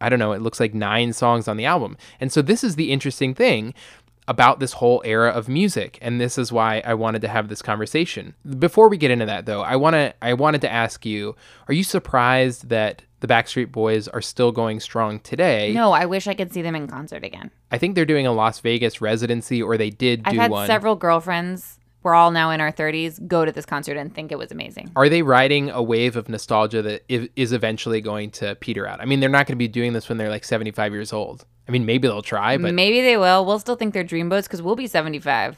I 0.00 0.08
don't 0.08 0.18
know, 0.18 0.32
it 0.32 0.42
looks 0.42 0.60
like 0.60 0.74
nine 0.74 1.12
songs 1.12 1.48
on 1.48 1.56
the 1.56 1.64
album. 1.64 1.96
And 2.20 2.32
so 2.32 2.42
this 2.42 2.64
is 2.64 2.76
the 2.76 2.92
interesting 2.92 3.34
thing 3.34 3.74
about 4.26 4.58
this 4.58 4.74
whole 4.74 5.02
era 5.04 5.28
of 5.28 5.48
music 5.48 5.98
and 6.00 6.18
this 6.18 6.38
is 6.38 6.50
why 6.50 6.82
I 6.84 6.94
wanted 6.94 7.20
to 7.22 7.28
have 7.28 7.48
this 7.48 7.60
conversation. 7.60 8.34
Before 8.58 8.88
we 8.88 8.96
get 8.96 9.10
into 9.10 9.26
that 9.26 9.46
though, 9.46 9.62
I 9.62 9.76
want 9.76 9.94
to 9.94 10.14
I 10.22 10.32
wanted 10.32 10.62
to 10.62 10.72
ask 10.72 11.04
you, 11.04 11.36
are 11.68 11.74
you 11.74 11.84
surprised 11.84 12.68
that 12.70 13.02
the 13.20 13.26
Backstreet 13.26 13.72
Boys 13.72 14.08
are 14.08 14.22
still 14.22 14.52
going 14.52 14.80
strong 14.80 15.20
today? 15.20 15.72
No, 15.72 15.92
I 15.92 16.06
wish 16.06 16.26
I 16.26 16.34
could 16.34 16.52
see 16.52 16.62
them 16.62 16.74
in 16.74 16.86
concert 16.86 17.24
again. 17.24 17.50
I 17.70 17.78
think 17.78 17.94
they're 17.94 18.04
doing 18.04 18.26
a 18.26 18.32
Las 18.32 18.60
Vegas 18.60 19.00
residency, 19.00 19.62
or 19.62 19.76
they 19.76 19.90
did 19.90 20.22
I've 20.24 20.36
had 20.36 20.50
one. 20.50 20.66
several 20.66 20.94
girlfriends, 20.94 21.78
we're 22.04 22.14
all 22.14 22.30
now 22.30 22.50
in 22.50 22.60
our 22.60 22.70
30s, 22.70 23.26
go 23.26 23.44
to 23.44 23.50
this 23.50 23.66
concert 23.66 23.96
and 23.96 24.14
think 24.14 24.30
it 24.30 24.38
was 24.38 24.52
amazing. 24.52 24.92
Are 24.94 25.08
they 25.08 25.22
riding 25.22 25.70
a 25.70 25.82
wave 25.82 26.16
of 26.16 26.28
nostalgia 26.28 26.82
that 26.82 27.04
is 27.08 27.52
eventually 27.52 28.00
going 28.00 28.30
to 28.32 28.54
peter 28.56 28.86
out? 28.86 29.00
I 29.00 29.06
mean, 29.06 29.20
they're 29.20 29.28
not 29.28 29.46
going 29.46 29.54
to 29.54 29.58
be 29.58 29.68
doing 29.68 29.92
this 29.94 30.08
when 30.08 30.18
they're 30.18 30.28
like 30.28 30.44
75 30.44 30.92
years 30.92 31.12
old. 31.12 31.46
I 31.66 31.72
mean, 31.72 31.86
maybe 31.86 32.06
they'll 32.06 32.22
try, 32.22 32.58
but 32.58 32.74
Maybe 32.74 33.00
they 33.00 33.16
will. 33.16 33.46
We'll 33.46 33.58
still 33.58 33.76
think 33.76 33.94
they're 33.94 34.04
dreamboats 34.04 34.44
because 34.44 34.60
we'll 34.60 34.76
be 34.76 34.86
75. 34.86 35.56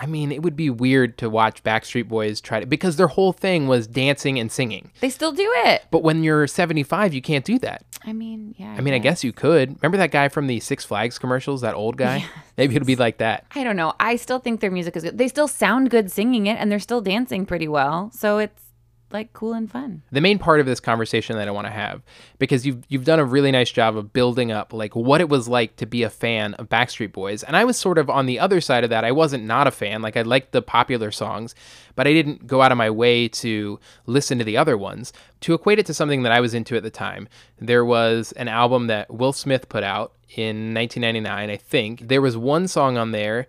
I 0.00 0.06
mean, 0.06 0.30
it 0.30 0.42
would 0.44 0.54
be 0.54 0.70
weird 0.70 1.18
to 1.18 1.28
watch 1.28 1.64
Backstreet 1.64 2.06
Boys 2.06 2.40
try 2.40 2.60
to 2.60 2.66
because 2.66 2.96
their 2.96 3.08
whole 3.08 3.32
thing 3.32 3.66
was 3.66 3.88
dancing 3.88 4.38
and 4.38 4.50
singing. 4.50 4.92
They 5.00 5.10
still 5.10 5.32
do 5.32 5.50
it. 5.66 5.86
But 5.90 6.04
when 6.04 6.22
you're 6.22 6.46
75, 6.46 7.12
you 7.12 7.20
can't 7.20 7.44
do 7.44 7.58
that. 7.58 7.84
I 8.08 8.14
mean, 8.14 8.54
yeah. 8.56 8.74
I 8.76 8.80
mean, 8.80 8.94
I 8.94 8.98
guess 8.98 9.22
you 9.22 9.34
could. 9.34 9.76
Remember 9.82 9.98
that 9.98 10.10
guy 10.10 10.28
from 10.28 10.46
the 10.46 10.60
Six 10.60 10.82
Flags 10.82 11.18
commercials, 11.18 11.60
that 11.60 11.74
old 11.74 11.98
guy? 11.98 12.24
Maybe 12.56 12.74
it'll 12.74 12.86
be 12.86 12.96
like 12.96 13.18
that. 13.18 13.44
I 13.54 13.62
don't 13.62 13.76
know. 13.76 13.92
I 14.00 14.16
still 14.16 14.38
think 14.38 14.60
their 14.60 14.70
music 14.70 14.96
is 14.96 15.02
good. 15.02 15.18
They 15.18 15.28
still 15.28 15.46
sound 15.46 15.90
good 15.90 16.10
singing 16.10 16.46
it 16.46 16.54
and 16.58 16.72
they're 16.72 16.78
still 16.78 17.02
dancing 17.02 17.44
pretty 17.44 17.68
well. 17.68 18.10
So 18.14 18.38
it's 18.38 18.62
like 19.10 19.32
cool 19.32 19.52
and 19.52 19.70
fun. 19.70 20.02
the 20.12 20.20
main 20.20 20.38
part 20.38 20.60
of 20.60 20.66
this 20.66 20.80
conversation 20.80 21.36
that 21.36 21.48
I 21.48 21.50
want 21.50 21.66
to 21.66 21.72
have 21.72 22.02
because 22.38 22.66
you've 22.66 22.84
you've 22.88 23.04
done 23.04 23.18
a 23.18 23.24
really 23.24 23.50
nice 23.50 23.70
job 23.70 23.96
of 23.96 24.12
building 24.12 24.52
up 24.52 24.72
like 24.72 24.94
what 24.94 25.20
it 25.20 25.28
was 25.28 25.48
like 25.48 25.76
to 25.76 25.86
be 25.86 26.02
a 26.02 26.10
fan 26.10 26.54
of 26.54 26.68
Backstreet 26.68 27.12
Boys 27.12 27.42
and 27.42 27.56
I 27.56 27.64
was 27.64 27.76
sort 27.76 27.98
of 27.98 28.10
on 28.10 28.26
the 28.26 28.38
other 28.38 28.60
side 28.60 28.84
of 28.84 28.90
that 28.90 29.04
I 29.04 29.12
wasn't 29.12 29.44
not 29.44 29.66
a 29.66 29.70
fan 29.70 30.02
like 30.02 30.16
I 30.16 30.22
liked 30.22 30.52
the 30.52 30.62
popular 30.62 31.10
songs 31.10 31.54
but 31.94 32.06
I 32.06 32.12
didn't 32.12 32.46
go 32.46 32.62
out 32.62 32.72
of 32.72 32.78
my 32.78 32.90
way 32.90 33.28
to 33.28 33.80
listen 34.06 34.38
to 34.38 34.44
the 34.44 34.56
other 34.56 34.76
ones 34.76 35.12
to 35.40 35.54
equate 35.54 35.78
it 35.78 35.86
to 35.86 35.94
something 35.94 36.22
that 36.22 36.32
I 36.32 36.40
was 36.40 36.54
into 36.54 36.76
at 36.76 36.82
the 36.82 36.90
time 36.90 37.28
there 37.58 37.84
was 37.84 38.32
an 38.32 38.48
album 38.48 38.88
that 38.88 39.12
Will 39.12 39.32
Smith 39.32 39.68
put 39.68 39.82
out 39.84 40.12
in 40.36 40.74
1999 40.74 41.50
I 41.50 41.56
think 41.56 42.08
there 42.08 42.22
was 42.22 42.36
one 42.36 42.68
song 42.68 42.98
on 42.98 43.12
there 43.12 43.46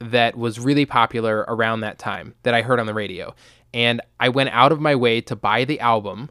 that 0.00 0.36
was 0.36 0.58
really 0.58 0.86
popular 0.86 1.44
around 1.48 1.80
that 1.80 1.98
time 1.98 2.34
that 2.42 2.54
I 2.54 2.62
heard 2.62 2.80
on 2.80 2.86
the 2.86 2.94
radio. 2.94 3.34
And 3.72 4.00
I 4.18 4.28
went 4.28 4.50
out 4.50 4.72
of 4.72 4.80
my 4.80 4.94
way 4.94 5.20
to 5.22 5.36
buy 5.36 5.64
the 5.64 5.80
album 5.80 6.30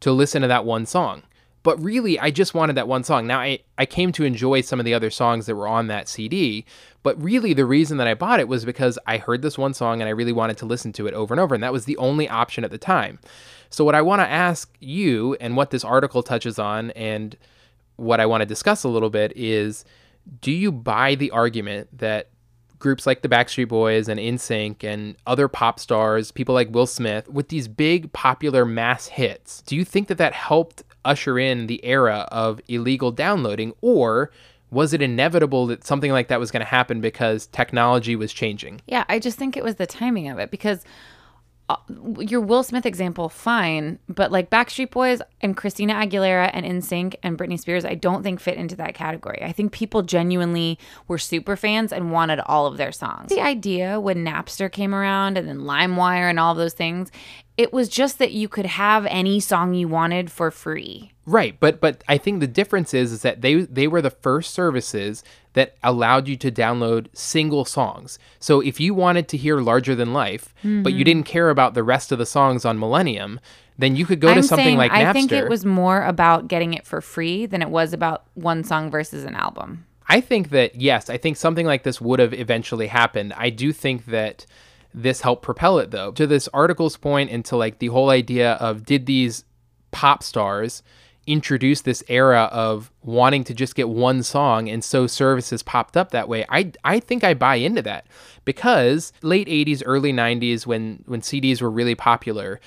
to 0.00 0.12
listen 0.12 0.42
to 0.42 0.48
that 0.48 0.64
one 0.64 0.86
song. 0.86 1.22
But 1.62 1.82
really, 1.82 2.18
I 2.20 2.30
just 2.30 2.52
wanted 2.52 2.76
that 2.76 2.88
one 2.88 3.04
song. 3.04 3.26
Now, 3.26 3.40
I, 3.40 3.60
I 3.78 3.86
came 3.86 4.12
to 4.12 4.24
enjoy 4.24 4.60
some 4.60 4.78
of 4.78 4.84
the 4.84 4.92
other 4.92 5.08
songs 5.08 5.46
that 5.46 5.56
were 5.56 5.66
on 5.66 5.86
that 5.86 6.08
CD, 6.08 6.66
but 7.02 7.20
really 7.22 7.54
the 7.54 7.64
reason 7.64 7.96
that 7.96 8.06
I 8.06 8.12
bought 8.12 8.38
it 8.38 8.48
was 8.48 8.66
because 8.66 8.98
I 9.06 9.16
heard 9.16 9.40
this 9.40 9.56
one 9.56 9.72
song 9.72 10.02
and 10.02 10.08
I 10.08 10.12
really 10.12 10.32
wanted 10.32 10.58
to 10.58 10.66
listen 10.66 10.92
to 10.92 11.06
it 11.06 11.14
over 11.14 11.32
and 11.32 11.40
over. 11.40 11.54
And 11.54 11.64
that 11.64 11.72
was 11.72 11.86
the 11.86 11.96
only 11.96 12.28
option 12.28 12.64
at 12.64 12.70
the 12.70 12.76
time. 12.76 13.18
So, 13.70 13.82
what 13.82 13.94
I 13.94 14.02
want 14.02 14.20
to 14.20 14.28
ask 14.28 14.70
you, 14.80 15.36
and 15.40 15.56
what 15.56 15.70
this 15.70 15.84
article 15.84 16.22
touches 16.22 16.58
on, 16.58 16.90
and 16.90 17.34
what 17.96 18.20
I 18.20 18.26
want 18.26 18.42
to 18.42 18.46
discuss 18.46 18.84
a 18.84 18.88
little 18.88 19.10
bit 19.10 19.32
is 19.34 19.86
do 20.40 20.52
you 20.52 20.72
buy 20.72 21.14
the 21.14 21.30
argument 21.30 21.98
that 21.98 22.28
groups 22.84 23.06
like 23.06 23.22
the 23.22 23.30
Backstreet 23.30 23.68
Boys 23.68 24.10
and 24.10 24.20
NSYNC 24.20 24.84
and 24.84 25.16
other 25.26 25.48
pop 25.48 25.80
stars, 25.80 26.30
people 26.30 26.54
like 26.54 26.68
Will 26.70 26.86
Smith, 26.86 27.26
with 27.30 27.48
these 27.48 27.66
big 27.66 28.12
popular 28.12 28.66
mass 28.66 29.06
hits, 29.06 29.62
do 29.62 29.74
you 29.74 29.86
think 29.86 30.08
that 30.08 30.18
that 30.18 30.34
helped 30.34 30.82
usher 31.02 31.38
in 31.38 31.66
the 31.66 31.82
era 31.82 32.28
of 32.30 32.60
illegal 32.68 33.10
downloading, 33.10 33.72
or 33.80 34.30
was 34.70 34.92
it 34.92 35.00
inevitable 35.00 35.66
that 35.68 35.82
something 35.82 36.12
like 36.12 36.28
that 36.28 36.38
was 36.38 36.50
going 36.50 36.60
to 36.60 36.66
happen 36.66 37.00
because 37.00 37.46
technology 37.46 38.16
was 38.16 38.34
changing? 38.34 38.82
Yeah, 38.86 39.04
I 39.08 39.18
just 39.18 39.38
think 39.38 39.56
it 39.56 39.64
was 39.64 39.76
the 39.76 39.86
timing 39.86 40.28
of 40.28 40.38
it 40.38 40.50
because 40.50 40.84
uh, 41.70 41.76
your 42.18 42.42
Will 42.42 42.62
Smith 42.62 42.84
example, 42.84 43.30
fine, 43.30 43.98
but 44.06 44.30
like 44.30 44.50
Backstreet 44.50 44.90
Boys 44.90 45.22
and 45.40 45.56
Christina 45.56 45.94
Aguilera 45.94 46.50
and 46.52 46.66
NSYNC 46.66 47.14
and 47.22 47.38
Britney 47.38 47.58
Spears, 47.58 47.86
I 47.86 47.94
don't 47.94 48.22
think 48.22 48.38
fit 48.38 48.58
into 48.58 48.76
that 48.76 48.94
category. 48.94 49.42
I 49.42 49.52
think 49.52 49.72
people 49.72 50.02
genuinely 50.02 50.78
were 51.08 51.16
super 51.16 51.56
fans 51.56 51.90
and 51.90 52.12
wanted 52.12 52.40
all 52.40 52.66
of 52.66 52.76
their 52.76 52.92
songs. 52.92 53.30
The 53.30 53.40
idea 53.40 53.98
when 53.98 54.26
Napster 54.26 54.70
came 54.70 54.94
around 54.94 55.38
and 55.38 55.48
then 55.48 55.60
LimeWire 55.60 56.28
and 56.28 56.38
all 56.38 56.54
those 56.54 56.74
things, 56.74 57.10
it 57.56 57.72
was 57.72 57.88
just 57.88 58.18
that 58.18 58.32
you 58.32 58.48
could 58.48 58.66
have 58.66 59.06
any 59.06 59.38
song 59.38 59.74
you 59.74 59.86
wanted 59.86 60.30
for 60.30 60.50
free. 60.50 61.12
Right, 61.26 61.58
but 61.58 61.80
but 61.80 62.04
I 62.08 62.18
think 62.18 62.40
the 62.40 62.46
difference 62.46 62.92
is 62.92 63.12
is 63.12 63.22
that 63.22 63.40
they 63.40 63.62
they 63.62 63.86
were 63.86 64.02
the 64.02 64.10
first 64.10 64.52
services 64.52 65.24
that 65.54 65.76
allowed 65.82 66.28
you 66.28 66.36
to 66.36 66.50
download 66.50 67.06
single 67.16 67.64
songs. 67.64 68.18
So 68.40 68.60
if 68.60 68.80
you 68.80 68.92
wanted 68.92 69.28
to 69.28 69.36
hear 69.36 69.58
Larger 69.58 69.94
Than 69.94 70.12
Life, 70.12 70.52
but 70.62 70.68
you 70.68 70.80
mm-hmm. 70.80 70.98
didn't 71.04 71.22
care 71.26 71.48
about 71.48 71.74
the 71.74 71.84
rest 71.84 72.12
of 72.12 72.18
the 72.18 72.26
songs 72.26 72.64
on 72.64 72.78
Millennium, 72.78 73.40
then 73.78 73.96
you 73.96 74.04
could 74.04 74.20
go 74.20 74.28
to 74.28 74.34
I'm 74.34 74.42
something 74.42 74.64
saying 74.64 74.78
like 74.78 74.92
Napster. 74.92 75.06
I 75.06 75.12
think 75.12 75.32
it 75.32 75.48
was 75.48 75.64
more 75.64 76.04
about 76.04 76.48
getting 76.48 76.74
it 76.74 76.84
for 76.84 77.00
free 77.00 77.46
than 77.46 77.62
it 77.62 77.70
was 77.70 77.92
about 77.92 78.24
one 78.34 78.64
song 78.64 78.90
versus 78.90 79.24
an 79.24 79.34
album. 79.34 79.86
I 80.08 80.20
think 80.20 80.50
that 80.50 80.74
yes, 80.74 81.08
I 81.08 81.16
think 81.16 81.36
something 81.36 81.64
like 81.64 81.84
this 81.84 82.00
would 82.00 82.20
have 82.20 82.34
eventually 82.34 82.88
happened. 82.88 83.32
I 83.34 83.48
do 83.48 83.72
think 83.72 84.06
that 84.06 84.44
this 84.94 85.20
helped 85.20 85.42
propel 85.42 85.78
it 85.78 85.90
though. 85.90 86.12
To 86.12 86.26
this 86.26 86.48
article's 86.54 86.96
point 86.96 87.30
and 87.30 87.44
to 87.46 87.56
like 87.56 87.80
the 87.80 87.88
whole 87.88 88.10
idea 88.10 88.52
of 88.54 88.86
did 88.86 89.06
these 89.06 89.44
pop 89.90 90.22
stars 90.22 90.82
introduce 91.26 91.80
this 91.80 92.04
era 92.08 92.48
of 92.52 92.92
wanting 93.02 93.44
to 93.44 93.54
just 93.54 93.74
get 93.74 93.88
one 93.88 94.22
song 94.22 94.68
and 94.68 94.84
so 94.84 95.06
services 95.06 95.62
popped 95.62 95.96
up 95.96 96.10
that 96.10 96.28
way. 96.28 96.44
I 96.48 96.72
I 96.84 97.00
think 97.00 97.24
I 97.24 97.34
buy 97.34 97.56
into 97.56 97.82
that 97.82 98.06
because 98.44 99.12
late 99.22 99.48
80s 99.48 99.82
early 99.84 100.12
90s 100.12 100.66
when 100.66 101.02
when 101.06 101.22
CDs 101.22 101.60
were 101.60 101.70
really 101.70 101.94
popular, 101.94 102.60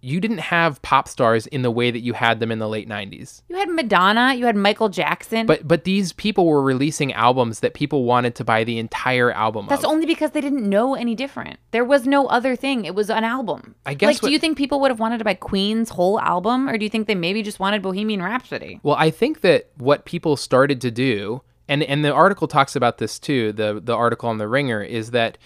you 0.00 0.20
didn't 0.20 0.38
have 0.38 0.80
pop 0.82 1.08
stars 1.08 1.46
in 1.48 1.62
the 1.62 1.70
way 1.70 1.90
that 1.90 2.00
you 2.00 2.12
had 2.12 2.38
them 2.38 2.52
in 2.52 2.60
the 2.60 2.68
late 2.68 2.88
90s. 2.88 3.42
You 3.48 3.56
had 3.56 3.68
Madonna, 3.68 4.34
you 4.34 4.46
had 4.46 4.54
Michael 4.54 4.88
Jackson. 4.88 5.44
But 5.46 5.66
but 5.66 5.84
these 5.84 6.12
people 6.12 6.46
were 6.46 6.62
releasing 6.62 7.12
albums 7.12 7.60
that 7.60 7.74
people 7.74 8.04
wanted 8.04 8.34
to 8.36 8.44
buy 8.44 8.62
the 8.64 8.78
entire 8.78 9.32
album 9.32 9.66
That's 9.68 9.82
of. 9.84 9.90
only 9.90 10.06
because 10.06 10.30
they 10.30 10.40
didn't 10.40 10.68
know 10.68 10.94
any 10.94 11.14
different. 11.16 11.58
There 11.72 11.84
was 11.84 12.06
no 12.06 12.26
other 12.28 12.54
thing. 12.54 12.84
It 12.84 12.94
was 12.94 13.10
an 13.10 13.24
album. 13.24 13.74
I 13.86 13.94
guess 13.94 14.06
Like, 14.06 14.22
what- 14.22 14.28
do 14.28 14.32
you 14.32 14.38
think 14.38 14.56
people 14.56 14.78
would 14.80 14.90
have 14.90 15.00
wanted 15.00 15.18
to 15.18 15.24
buy 15.24 15.34
Queen's 15.34 15.90
whole 15.90 16.20
album, 16.20 16.68
or 16.68 16.78
do 16.78 16.84
you 16.84 16.90
think 16.90 17.06
they 17.08 17.14
maybe 17.16 17.42
just 17.42 17.58
wanted 17.58 17.82
Bohemian 17.82 18.22
Rhapsody? 18.22 18.78
Well, 18.84 18.96
I 18.96 19.10
think 19.10 19.40
that 19.40 19.70
what 19.76 20.04
people 20.04 20.36
started 20.36 20.80
to 20.82 20.90
do, 20.92 21.42
and 21.68 21.82
and 21.82 22.04
the 22.04 22.12
article 22.12 22.46
talks 22.46 22.76
about 22.76 22.98
this 22.98 23.18
too. 23.18 23.52
The 23.52 23.80
the 23.82 23.94
article 23.96 24.28
on 24.28 24.38
the 24.38 24.46
Ringer 24.48 24.80
is 24.82 25.10
that 25.10 25.38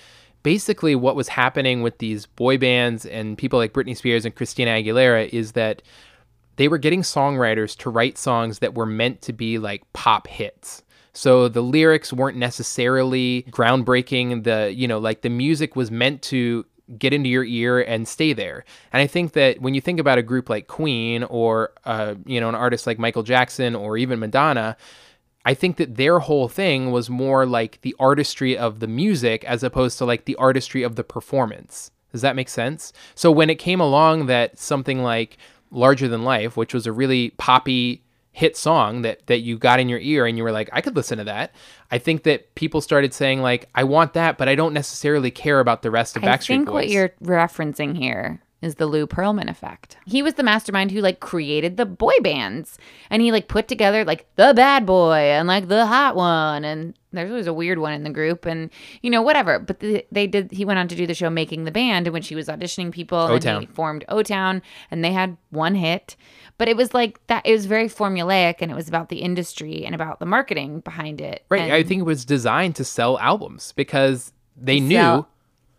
basically 0.42 0.94
what 0.94 1.16
was 1.16 1.28
happening 1.28 1.82
with 1.82 1.98
these 1.98 2.26
boy 2.26 2.58
bands 2.58 3.06
and 3.06 3.38
people 3.38 3.58
like 3.58 3.72
Britney 3.72 3.96
Spears 3.96 4.24
and 4.24 4.34
Christina 4.34 4.72
Aguilera 4.72 5.28
is 5.28 5.52
that 5.52 5.82
they 6.56 6.68
were 6.68 6.78
getting 6.78 7.02
songwriters 7.02 7.76
to 7.78 7.90
write 7.90 8.18
songs 8.18 8.58
that 8.58 8.74
were 8.74 8.86
meant 8.86 9.22
to 9.22 9.32
be 9.32 9.58
like 9.58 9.90
pop 9.92 10.26
hits. 10.26 10.82
So 11.14 11.48
the 11.48 11.62
lyrics 11.62 12.12
weren't 12.12 12.38
necessarily 12.38 13.44
groundbreaking. 13.50 14.44
The 14.44 14.72
you 14.74 14.88
know 14.88 14.98
like 14.98 15.22
the 15.22 15.30
music 15.30 15.76
was 15.76 15.90
meant 15.90 16.22
to 16.22 16.64
get 16.98 17.12
into 17.12 17.28
your 17.28 17.44
ear 17.44 17.80
and 17.80 18.06
stay 18.06 18.32
there. 18.32 18.64
And 18.92 19.00
I 19.00 19.06
think 19.06 19.32
that 19.32 19.60
when 19.60 19.74
you 19.74 19.80
think 19.80 20.00
about 20.00 20.18
a 20.18 20.22
group 20.22 20.48
like 20.48 20.66
Queen 20.66 21.24
or 21.24 21.72
uh, 21.84 22.14
you 22.26 22.40
know 22.40 22.48
an 22.48 22.54
artist 22.54 22.86
like 22.86 22.98
Michael 22.98 23.22
Jackson 23.22 23.74
or 23.74 23.96
even 23.96 24.18
Madonna, 24.18 24.76
I 25.44 25.54
think 25.54 25.76
that 25.76 25.96
their 25.96 26.20
whole 26.20 26.48
thing 26.48 26.90
was 26.90 27.10
more 27.10 27.46
like 27.46 27.80
the 27.82 27.96
artistry 27.98 28.56
of 28.56 28.80
the 28.80 28.86
music 28.86 29.44
as 29.44 29.62
opposed 29.62 29.98
to 29.98 30.04
like 30.04 30.24
the 30.24 30.36
artistry 30.36 30.82
of 30.82 30.96
the 30.96 31.04
performance. 31.04 31.90
Does 32.12 32.22
that 32.22 32.36
make 32.36 32.48
sense? 32.48 32.92
So 33.14 33.30
when 33.30 33.50
it 33.50 33.56
came 33.56 33.80
along 33.80 34.26
that 34.26 34.58
something 34.58 35.02
like 35.02 35.38
Larger 35.70 36.08
Than 36.08 36.22
Life, 36.22 36.56
which 36.56 36.74
was 36.74 36.86
a 36.86 36.92
really 36.92 37.30
poppy 37.30 38.02
hit 38.32 38.56
song 38.56 39.02
that 39.02 39.26
that 39.26 39.40
you 39.40 39.58
got 39.58 39.78
in 39.78 39.88
your 39.88 39.98
ear 39.98 40.26
and 40.26 40.38
you 40.38 40.44
were 40.44 40.52
like, 40.52 40.70
I 40.72 40.80
could 40.80 40.96
listen 40.96 41.18
to 41.18 41.24
that. 41.24 41.54
I 41.90 41.98
think 41.98 42.22
that 42.22 42.54
people 42.54 42.80
started 42.80 43.12
saying 43.12 43.42
like, 43.42 43.68
I 43.74 43.84
want 43.84 44.14
that, 44.14 44.38
but 44.38 44.48
I 44.48 44.54
don't 44.54 44.72
necessarily 44.72 45.30
care 45.30 45.60
about 45.60 45.82
the 45.82 45.90
rest 45.90 46.16
of 46.16 46.24
I 46.24 46.28
Backstreet 46.28 46.30
Boys. 46.30 46.50
I 46.50 46.56
think 46.56 46.70
what 46.70 46.88
you're 46.88 47.10
referencing 47.22 47.96
here 47.96 48.40
is 48.62 48.76
the 48.76 48.86
Lou 48.86 49.06
Pearlman 49.06 49.50
effect. 49.50 49.96
He 50.06 50.22
was 50.22 50.34
the 50.34 50.42
mastermind 50.42 50.92
who 50.92 51.00
like 51.00 51.20
created 51.20 51.76
the 51.76 51.84
boy 51.84 52.12
bands 52.22 52.78
and 53.10 53.20
he 53.20 53.32
like 53.32 53.48
put 53.48 53.68
together 53.68 54.04
like 54.04 54.24
the 54.36 54.52
bad 54.54 54.86
boy 54.86 55.16
and 55.18 55.48
like 55.48 55.68
the 55.68 55.84
hot 55.86 56.14
one 56.16 56.64
and 56.64 56.94
there's 57.12 57.30
always 57.30 57.46
a 57.46 57.52
weird 57.52 57.78
one 57.78 57.92
in 57.92 58.04
the 58.04 58.10
group 58.10 58.46
and 58.46 58.70
you 59.02 59.10
know 59.10 59.20
whatever 59.20 59.58
but 59.58 59.80
the, 59.80 60.06
they 60.10 60.26
did 60.26 60.50
he 60.52 60.64
went 60.64 60.78
on 60.78 60.88
to 60.88 60.94
do 60.94 61.06
the 61.06 61.12
show 61.14 61.28
making 61.28 61.64
the 61.64 61.70
band 61.70 62.06
in 62.06 62.12
which 62.12 62.28
he 62.28 62.34
was 62.34 62.46
auditioning 62.48 62.90
people 62.90 63.20
and 63.26 63.32
O-Town. 63.34 63.60
he 63.60 63.66
formed 63.66 64.04
O-Town 64.08 64.62
and 64.90 65.04
they 65.04 65.12
had 65.12 65.36
one 65.50 65.74
hit 65.74 66.16
but 66.56 66.68
it 66.68 66.76
was 66.76 66.94
like 66.94 67.24
that 67.26 67.44
it 67.44 67.52
was 67.52 67.66
very 67.66 67.88
formulaic 67.88 68.56
and 68.60 68.70
it 68.70 68.74
was 68.74 68.88
about 68.88 69.08
the 69.10 69.18
industry 69.18 69.84
and 69.84 69.94
about 69.94 70.20
the 70.20 70.26
marketing 70.26 70.80
behind 70.80 71.20
it 71.20 71.44
right. 71.50 71.60
and 71.62 71.72
I 71.72 71.82
think 71.82 72.00
it 72.00 72.04
was 72.04 72.24
designed 72.24 72.76
to 72.76 72.84
sell 72.84 73.18
albums 73.18 73.72
because 73.76 74.32
they 74.56 74.80
knew 74.80 75.26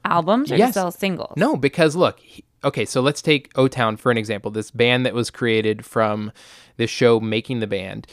albums 0.05 0.51
or 0.51 0.57
Yes. 0.57 0.73
sell 0.73 0.91
singles 0.91 1.33
No, 1.37 1.55
because 1.55 1.95
look, 1.95 2.19
he- 2.19 2.43
okay, 2.63 2.85
so 2.85 3.01
let's 3.01 3.21
take 3.21 3.51
O 3.55 3.67
Town 3.67 3.97
for 3.97 4.11
an 4.11 4.17
example. 4.17 4.51
This 4.51 4.71
band 4.71 5.05
that 5.05 5.13
was 5.13 5.29
created 5.29 5.85
from 5.85 6.31
this 6.77 6.89
show 6.89 7.19
Making 7.19 7.59
the 7.59 7.67
Band, 7.67 8.07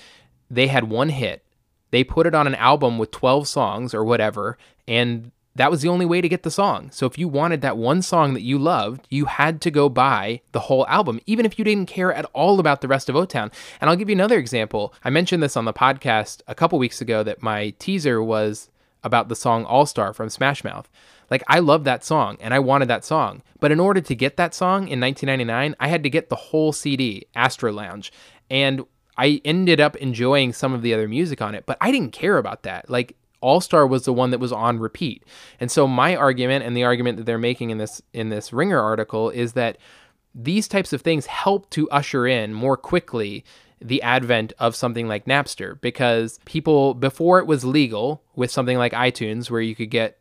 they 0.50 0.66
had 0.66 0.90
one 0.90 1.10
hit. 1.10 1.44
They 1.90 2.04
put 2.04 2.26
it 2.26 2.34
on 2.34 2.46
an 2.46 2.54
album 2.54 2.98
with 2.98 3.10
12 3.10 3.48
songs 3.48 3.94
or 3.94 4.04
whatever, 4.04 4.56
and 4.86 5.32
that 5.56 5.70
was 5.70 5.82
the 5.82 5.88
only 5.88 6.06
way 6.06 6.20
to 6.20 6.28
get 6.28 6.44
the 6.44 6.50
song. 6.50 6.90
So 6.92 7.06
if 7.06 7.18
you 7.18 7.28
wanted 7.28 7.60
that 7.62 7.76
one 7.76 8.02
song 8.02 8.34
that 8.34 8.42
you 8.42 8.58
loved, 8.58 9.06
you 9.10 9.24
had 9.24 9.60
to 9.62 9.70
go 9.70 9.88
buy 9.88 10.40
the 10.52 10.60
whole 10.60 10.86
album, 10.86 11.20
even 11.26 11.44
if 11.44 11.58
you 11.58 11.64
didn't 11.64 11.86
care 11.86 12.12
at 12.12 12.24
all 12.32 12.60
about 12.60 12.80
the 12.80 12.88
rest 12.88 13.08
of 13.08 13.16
O 13.16 13.24
Town. 13.24 13.50
And 13.80 13.90
I'll 13.90 13.96
give 13.96 14.08
you 14.08 14.14
another 14.14 14.38
example. 14.38 14.94
I 15.04 15.10
mentioned 15.10 15.42
this 15.42 15.56
on 15.56 15.64
the 15.64 15.72
podcast 15.72 16.42
a 16.46 16.54
couple 16.54 16.78
weeks 16.78 17.00
ago 17.00 17.22
that 17.24 17.42
my 17.42 17.70
teaser 17.78 18.22
was 18.22 18.70
about 19.02 19.28
the 19.28 19.36
song 19.36 19.64
All 19.64 19.86
Star 19.86 20.12
from 20.12 20.28
Smash 20.28 20.62
Mouth. 20.62 20.88
Like, 21.30 21.44
I 21.46 21.60
love 21.60 21.84
that 21.84 22.04
song 22.04 22.36
and 22.40 22.52
I 22.52 22.58
wanted 22.58 22.88
that 22.88 23.04
song. 23.04 23.42
But 23.60 23.72
in 23.72 23.80
order 23.80 24.00
to 24.00 24.14
get 24.14 24.36
that 24.36 24.54
song 24.54 24.88
in 24.88 25.00
1999, 25.00 25.76
I 25.78 25.88
had 25.88 26.02
to 26.02 26.10
get 26.10 26.28
the 26.28 26.36
whole 26.36 26.72
CD, 26.72 27.26
Astro 27.34 27.72
Lounge. 27.72 28.12
And 28.50 28.84
I 29.16 29.40
ended 29.44 29.80
up 29.80 29.96
enjoying 29.96 30.52
some 30.52 30.72
of 30.72 30.82
the 30.82 30.94
other 30.94 31.06
music 31.06 31.40
on 31.40 31.54
it, 31.54 31.66
but 31.66 31.78
I 31.80 31.92
didn't 31.92 32.12
care 32.12 32.38
about 32.38 32.62
that. 32.64 32.90
Like, 32.90 33.16
All 33.40 33.60
Star 33.60 33.86
was 33.86 34.04
the 34.04 34.12
one 34.12 34.30
that 34.30 34.40
was 34.40 34.52
on 34.52 34.78
repeat. 34.78 35.24
And 35.60 35.70
so 35.70 35.86
my 35.86 36.16
argument 36.16 36.64
and 36.64 36.76
the 36.76 36.84
argument 36.84 37.18
that 37.18 37.26
they're 37.26 37.38
making 37.38 37.70
in 37.70 37.78
this 37.78 38.02
in 38.12 38.30
this 38.30 38.52
Ringer 38.52 38.80
article 38.80 39.30
is 39.30 39.52
that 39.52 39.78
these 40.34 40.68
types 40.68 40.92
of 40.92 41.02
things 41.02 41.26
help 41.26 41.68
to 41.70 41.90
usher 41.90 42.26
in 42.26 42.54
more 42.54 42.76
quickly 42.76 43.44
the 43.80 44.02
advent 44.02 44.52
of 44.58 44.76
something 44.76 45.08
like 45.08 45.24
Napster 45.24 45.80
because 45.80 46.38
people 46.44 46.94
before 46.94 47.38
it 47.38 47.46
was 47.46 47.64
legal 47.64 48.22
with 48.36 48.50
something 48.50 48.76
like 48.76 48.92
iTunes 48.92 49.50
where 49.50 49.60
you 49.60 49.74
could 49.74 49.90
get 49.90 50.19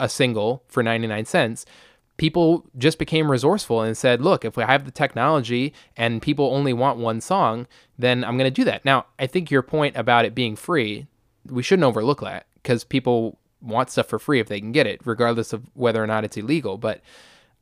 a 0.00 0.08
single 0.08 0.62
for 0.68 0.82
99 0.82 1.24
cents 1.24 1.66
people 2.16 2.64
just 2.78 2.98
became 2.98 3.30
resourceful 3.30 3.82
and 3.82 3.96
said 3.96 4.20
look 4.20 4.44
if 4.44 4.56
I 4.58 4.66
have 4.66 4.84
the 4.84 4.90
technology 4.90 5.72
and 5.96 6.22
people 6.22 6.54
only 6.54 6.72
want 6.72 6.98
one 6.98 7.20
song 7.20 7.66
then 7.98 8.24
I'm 8.24 8.36
going 8.36 8.50
to 8.50 8.54
do 8.54 8.64
that. 8.64 8.84
Now 8.84 9.06
I 9.18 9.26
think 9.26 9.50
your 9.50 9.62
point 9.62 9.96
about 9.96 10.24
it 10.24 10.34
being 10.34 10.56
free 10.56 11.06
we 11.48 11.62
shouldn't 11.62 11.84
overlook 11.84 12.20
that 12.22 12.46
because 12.62 12.84
people 12.84 13.38
want 13.60 13.90
stuff 13.90 14.06
for 14.06 14.18
free 14.18 14.40
if 14.40 14.48
they 14.48 14.60
can 14.60 14.72
get 14.72 14.86
it 14.86 15.00
regardless 15.04 15.52
of 15.52 15.64
whether 15.74 16.02
or 16.02 16.06
not 16.06 16.24
it's 16.24 16.36
illegal 16.36 16.78
but 16.78 17.00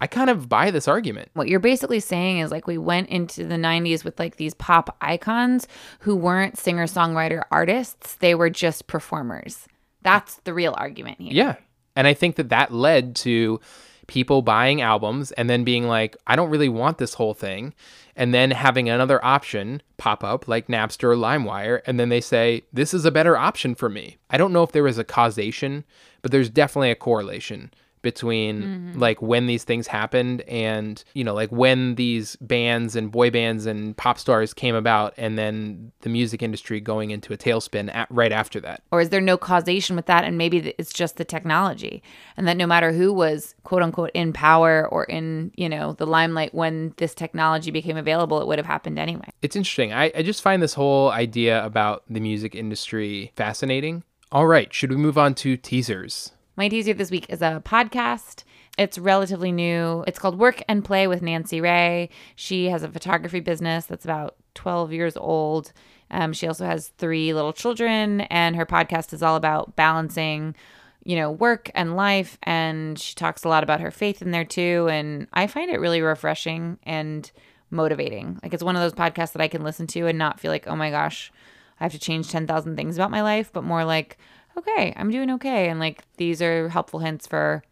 I 0.01 0.07
kind 0.09 0.29
of 0.29 0.49
buy 0.49 0.73
this 0.73 0.89
argument. 0.89 1.31
What 1.35 1.49
you're 1.49 1.61
basically 1.61 2.01
saying 2.01 2.41
is 2.41 2.51
like 2.51 2.67
we 2.67 2.79
went 2.79 3.09
into 3.09 3.47
the 3.47 3.55
90s 3.55 4.05
with 4.05 4.19
like 4.19 4.37
these 4.37 4.53
pop 4.53 4.97
icons 5.01 5.69
who 6.01 6.17
weren't 6.17 6.59
singer 6.59 6.87
songwriter 6.87 7.43
artists 7.51 8.17
they 8.17 8.35
were 8.35 8.51
just 8.51 8.87
performers. 8.87 9.67
That's 10.03 10.37
the 10.45 10.53
real 10.53 10.75
argument 10.77 11.21
here. 11.21 11.33
Yeah. 11.33 11.57
And 11.97 12.07
I 12.07 12.15
think 12.15 12.37
that 12.37 12.49
that 12.49 12.73
led 12.73 13.17
to 13.17 13.61
people 14.07 14.43
buying 14.43 14.81
albums 14.83 15.33
and 15.33 15.49
then 15.49 15.65
being 15.65 15.87
like, 15.89 16.17
I 16.27 16.37
don't 16.37 16.51
really 16.51 16.69
want 16.69 16.99
this 16.99 17.15
whole 17.15 17.35
thing. 17.35 17.75
And 18.17 18.33
then 18.33 18.51
having 18.53 18.89
another 18.89 19.25
option 19.25 19.83
pop 19.97 20.23
up 20.23 20.47
like 20.47 20.69
Napster 20.69 21.05
or 21.05 21.17
LimeWire. 21.17 21.81
And 21.87 21.99
then 21.99 22.11
they 22.11 22.21
say, 22.21 22.63
this 22.73 22.95
is 22.95 23.05
a 23.05 23.11
better 23.11 23.37
option 23.37 23.75
for 23.75 23.89
me. 23.89 24.19
I 24.31 24.37
don't 24.37 24.53
know 24.53 24.63
if 24.63 24.73
there 24.73 24.83
was 24.83 24.99
a 24.99 25.05
causation, 25.05 25.85
but 26.23 26.31
there's 26.31 26.51
definitely 26.51 26.91
a 26.91 26.97
correlation 26.97 27.73
between 28.05 28.63
mm-hmm. 28.63 28.99
like 29.01 29.21
when 29.21 29.49
these 29.49 29.65
things 29.65 29.89
happened 29.89 30.43
and 30.43 31.03
you 31.15 31.25
know 31.25 31.35
like 31.35 31.51
when 31.51 31.97
these 31.97 32.37
bands 32.37 32.95
and 32.95 33.11
boy 33.11 33.31
bands 33.31 33.67
and 33.67 33.97
pop 33.97 34.17
stars 34.17 34.55
came 34.55 34.77
about 34.77 35.13
and 35.17 35.37
then 35.37 35.91
the 36.03 36.09
music 36.09 36.41
industry 36.41 36.81
going 36.81 37.11
into 37.11 37.33
a 37.33 37.37
tailspin 37.37 37.93
at, 37.93 38.07
right 38.11 38.31
after 38.31 38.61
that 38.61 38.83
or 38.93 39.01
is 39.01 39.09
there 39.09 39.21
no 39.21 39.37
causation 39.37 39.97
with 39.97 40.07
that 40.07 40.23
and 40.23 40.39
maybe 40.39 40.73
it's 40.79 40.93
just 40.93 41.17
the 41.17 41.25
technology 41.25 42.01
and 42.37 42.47
that 42.47 42.57
no 42.57 42.67
matter 42.67 42.93
who 42.93 43.13
was 43.13 43.57
quote 43.65 43.83
unquote 43.83 44.13
in 44.15 44.33
power 44.33 44.87
or 44.93 45.03
in 45.05 45.51
you 45.57 45.69
know 45.69 45.95
the 45.95 46.07
limelight 46.07 46.55
when 46.55 46.95
this 46.99 47.15
technology 47.15 47.73
became 47.73 47.97
available 47.97 48.41
it 48.41 48.47
would 48.47 48.59
have 48.59 48.67
happened 48.67 48.99
anyway 48.99 49.29
It's 49.43 49.57
interesting. 49.57 49.93
I, 49.93 50.13
I 50.15 50.23
just 50.23 50.43
find 50.43 50.63
this 50.63 50.75
whole 50.75 51.11
idea 51.11 51.65
about 51.65 52.05
the 52.09 52.21
music 52.21 52.55
industry 52.55 53.33
fascinating. 53.35 54.05
All 54.31 54.47
right, 54.47 54.73
should 54.73 54.91
we 54.91 54.97
move 54.97 55.17
on 55.17 55.35
to 55.37 55.57
teasers? 55.57 56.33
My 56.57 56.69
teaser 56.69 56.95
this 56.95 57.11
week 57.11 57.27
is 57.31 57.43
a 57.43 57.61
podcast. 57.65 58.45
It's 58.79 58.97
relatively 58.97 59.51
new. 59.51 60.05
It's 60.07 60.21
called 60.21 60.39
Work 60.39 60.63
and 60.69 60.85
Play 60.85 61.09
with 61.09 61.21
Nancy 61.21 61.61
Ray. 61.61 62.11
She 62.37 62.67
has 62.67 62.85
a 62.85 62.89
photography 62.89 63.41
business 63.41 63.87
that's 63.87 64.05
about 64.05 64.37
12 64.55 64.93
years 64.93 65.17
old. 65.17 65.73
Um, 66.13 66.33
she 66.33 66.47
also 66.47 66.65
has 66.65 66.93
three 66.97 67.35
little 67.35 67.53
children, 67.53 68.21
and 68.23 68.55
her 68.55 68.67
podcast 68.67 69.13
is 69.13 69.21
all 69.21 69.35
about 69.35 69.75
balancing, 69.75 70.55
you 71.03 71.17
know, 71.17 71.29
work 71.29 71.73
and 71.75 71.97
life. 71.97 72.39
And 72.45 72.97
she 73.01 73.17
talks 73.17 73.43
a 73.43 73.49
lot 73.49 73.65
about 73.65 73.81
her 73.81 73.91
faith 73.91 74.23
in 74.23 74.31
there 74.31 74.45
too. 74.45 74.87
And 74.89 75.27
I 75.33 75.49
find 75.49 75.73
it 75.73 75.81
really 75.81 76.03
refreshing 76.03 76.79
and 76.85 77.29
motivating. 77.71 78.39
Like 78.45 78.55
it's 78.55 78.63
one 78.63 78.77
of 78.77 78.83
those 78.83 78.93
podcasts 78.93 79.33
that 79.33 79.43
I 79.43 79.49
can 79.49 79.65
listen 79.65 79.89
to 79.89 80.07
and 80.07 80.19
not 80.19 80.39
feel 80.39 80.53
like, 80.53 80.69
oh 80.69 80.77
my 80.77 80.91
gosh, 80.91 81.33
I 81.81 81.85
have 81.85 81.93
to 81.93 81.99
change 81.99 82.31
10,000 82.31 82.77
things 82.77 82.97
about 82.97 83.11
my 83.11 83.23
life, 83.23 83.51
but 83.53 83.65
more 83.65 83.85
like, 83.85 84.19
okay, 84.57 84.93
I'm 84.97 85.11
doing 85.11 85.31
okay. 85.33 85.69
And 85.69 85.81
like 85.81 86.05
these 86.17 86.41
are 86.43 86.69
helpful 86.69 87.01
hints 87.01 87.27
for 87.27 87.63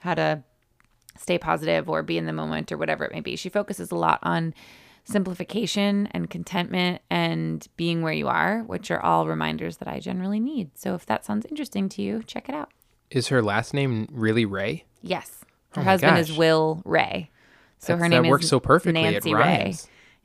how 0.00 0.14
to 0.14 0.42
stay 1.18 1.38
positive 1.38 1.88
or 1.88 2.02
be 2.02 2.18
in 2.18 2.26
the 2.26 2.32
moment 2.32 2.72
or 2.72 2.76
whatever 2.76 3.04
it 3.04 3.12
may 3.12 3.20
be. 3.20 3.36
She 3.36 3.48
focuses 3.48 3.90
a 3.90 3.96
lot 3.96 4.18
on 4.22 4.54
simplification 5.04 6.08
and 6.12 6.30
contentment 6.30 7.02
and 7.10 7.66
being 7.76 8.02
where 8.02 8.12
you 8.12 8.26
are, 8.28 8.62
which 8.62 8.90
are 8.90 9.00
all 9.00 9.26
reminders 9.26 9.76
that 9.78 9.88
I 9.88 10.00
generally 10.00 10.40
need. 10.40 10.70
So 10.78 10.94
if 10.94 11.06
that 11.06 11.24
sounds 11.24 11.46
interesting 11.46 11.88
to 11.90 12.02
you, 12.02 12.22
check 12.26 12.48
it 12.48 12.54
out. 12.54 12.70
Is 13.10 13.28
her 13.28 13.42
last 13.42 13.74
name 13.74 14.08
really 14.10 14.44
Ray? 14.44 14.84
Yes. 15.02 15.44
Her 15.74 15.82
Oh 15.82 15.84
husband 15.84 16.18
is. 16.18 16.36
Will 16.36 16.82
Ray. 16.84 17.30
So 17.78 17.96
her 17.96 18.08
name 18.08 18.22
that 18.22 18.28
is 18.28 18.30
works 18.30 18.48
so 18.48 18.60
perfectly. 18.60 19.02
Nancy 19.02 19.30
it 19.30 19.34
Ray. 19.34 19.74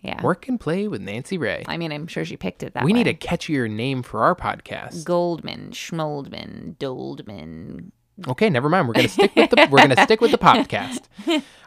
Yeah. 0.01 0.21
Work 0.21 0.47
and 0.47 0.59
play 0.59 0.87
with 0.87 1.01
Nancy 1.01 1.37
Ray. 1.37 1.63
I 1.67 1.77
mean, 1.77 1.91
I'm 1.91 2.07
sure 2.07 2.23
she 2.23 2.37
picked 2.37 2.63
it 2.63 2.73
that 2.73 2.83
way. 2.83 2.85
we 2.85 2.93
way. 2.93 2.99
need 3.03 3.07
a 3.07 3.13
catchier 3.13 3.69
name 3.69 4.01
for 4.01 4.23
our 4.23 4.35
podcast. 4.35 5.03
Goldman, 5.03 5.71
Schmoldman, 5.71 6.77
Doldman. 6.77 7.91
Okay, 8.27 8.49
never 8.49 8.67
mind. 8.69 8.87
We're 8.87 8.95
gonna 8.95 9.07
stick 9.07 9.33
with 9.35 9.49
the 9.49 9.67
we're 9.71 9.77
gonna 9.79 10.03
stick 10.03 10.19
with 10.21 10.31
the 10.31 10.37
podcast. 10.39 11.03